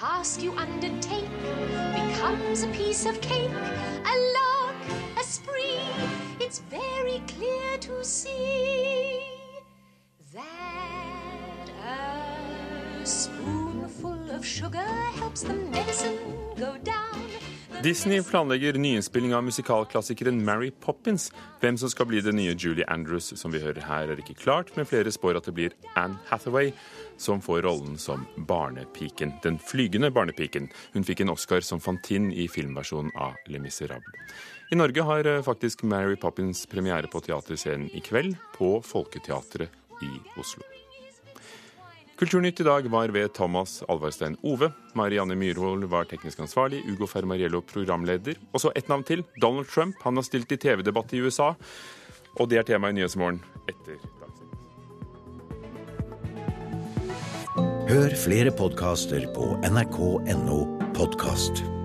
Task 0.00 0.42
you 0.42 0.50
undertake 0.52 1.28
becomes 1.92 2.62
a 2.62 2.68
piece 2.68 3.04
of 3.04 3.20
cake, 3.20 3.50
a 4.12 4.14
lark, 4.36 4.76
a 5.18 5.22
spree. 5.22 5.76
It's 6.40 6.60
very 6.70 7.20
clear 7.28 7.76
to 7.80 8.02
see 8.02 9.20
that 10.32 11.68
a 11.84 13.04
spoonful 13.04 14.30
of 14.30 14.42
sugar 14.42 14.90
helps 15.20 15.42
the 15.42 15.52
medicine 15.52 16.18
go 16.56 16.78
down. 16.78 17.29
Disney 17.82 18.22
planlegger 18.22 18.76
nyinnspilling 18.76 19.34
av 19.34 19.44
musikalklassikeren 19.44 20.44
Mary 20.44 20.70
Poppins. 20.70 21.30
Hvem 21.62 21.78
som 21.80 21.88
skal 21.88 22.10
bli 22.10 22.20
det 22.20 22.34
nye 22.36 22.52
Julie 22.52 22.84
Andrews, 22.84 23.30
som 23.40 23.54
vi 23.54 23.62
hører 23.62 23.80
her, 23.88 24.10
er 24.12 24.20
ikke 24.20 24.36
klart, 24.36 24.74
men 24.76 24.88
flere 24.88 25.08
spår 25.08 25.38
at 25.38 25.48
det 25.48 25.54
blir 25.56 25.76
Anne 25.96 26.20
Hathaway 26.28 26.74
som 27.16 27.40
får 27.40 27.62
rollen 27.64 27.96
som 27.98 28.26
barnepiken. 28.36 29.32
Den 29.40 29.56
flygende 29.58 30.10
barnepiken. 30.12 30.68
Hun 30.92 31.08
fikk 31.08 31.24
en 31.24 31.32
Oscar 31.32 31.64
som 31.64 31.80
Fantine 31.80 32.34
i 32.36 32.50
filmversjonen 32.52 33.14
av 33.16 33.40
Le 33.48 33.62
Miserable. 33.64 34.12
I 34.70 34.76
Norge 34.76 35.06
har 35.08 35.30
eh, 35.32 35.40
faktisk 35.42 35.82
Mary 35.82 36.20
Poppins 36.20 36.66
premiere 36.68 37.08
på 37.08 37.24
teaterscenen 37.24 37.88
i 37.96 38.04
kveld, 38.04 38.36
på 38.58 38.76
Folketeatret 38.84 40.04
i 40.04 40.12
Oslo. 40.36 40.79
Kulturnytt 42.20 42.60
i 42.60 42.64
dag 42.64 42.84
var 42.92 43.08
ved 43.08 43.32
Thomas 43.32 43.82
Alvarstein 43.88 44.36
Ove. 44.44 44.68
Marianne 44.92 45.32
Myrhol 45.40 45.86
var 45.88 46.04
teknisk 46.04 46.42
ansvarlig. 46.44 46.82
Ugo 46.84 47.06
Fermariello 47.08 47.62
programleder. 47.64 48.36
Og 48.52 48.60
så 48.60 48.72
ett 48.76 48.88
navn 48.92 49.06
til. 49.08 49.24
Donald 49.40 49.72
Trump. 49.72 49.96
Han 50.04 50.20
har 50.20 50.22
stilt 50.28 50.52
i 50.52 50.60
TV-debatt 50.60 51.14
i 51.16 51.22
USA. 51.24 51.54
Og 52.36 52.52
det 52.52 52.60
er 52.60 52.68
tema 52.68 52.92
i 52.92 52.98
Nyhetsmorgen 52.98 53.40
etter 53.72 53.96
Dagsnytt. 54.20 54.52
Hør 57.88 58.16
flere 58.28 58.52
podkaster 58.52 59.24
på 59.32 59.54
nrk.no 59.72 60.64
podkast. 60.92 61.79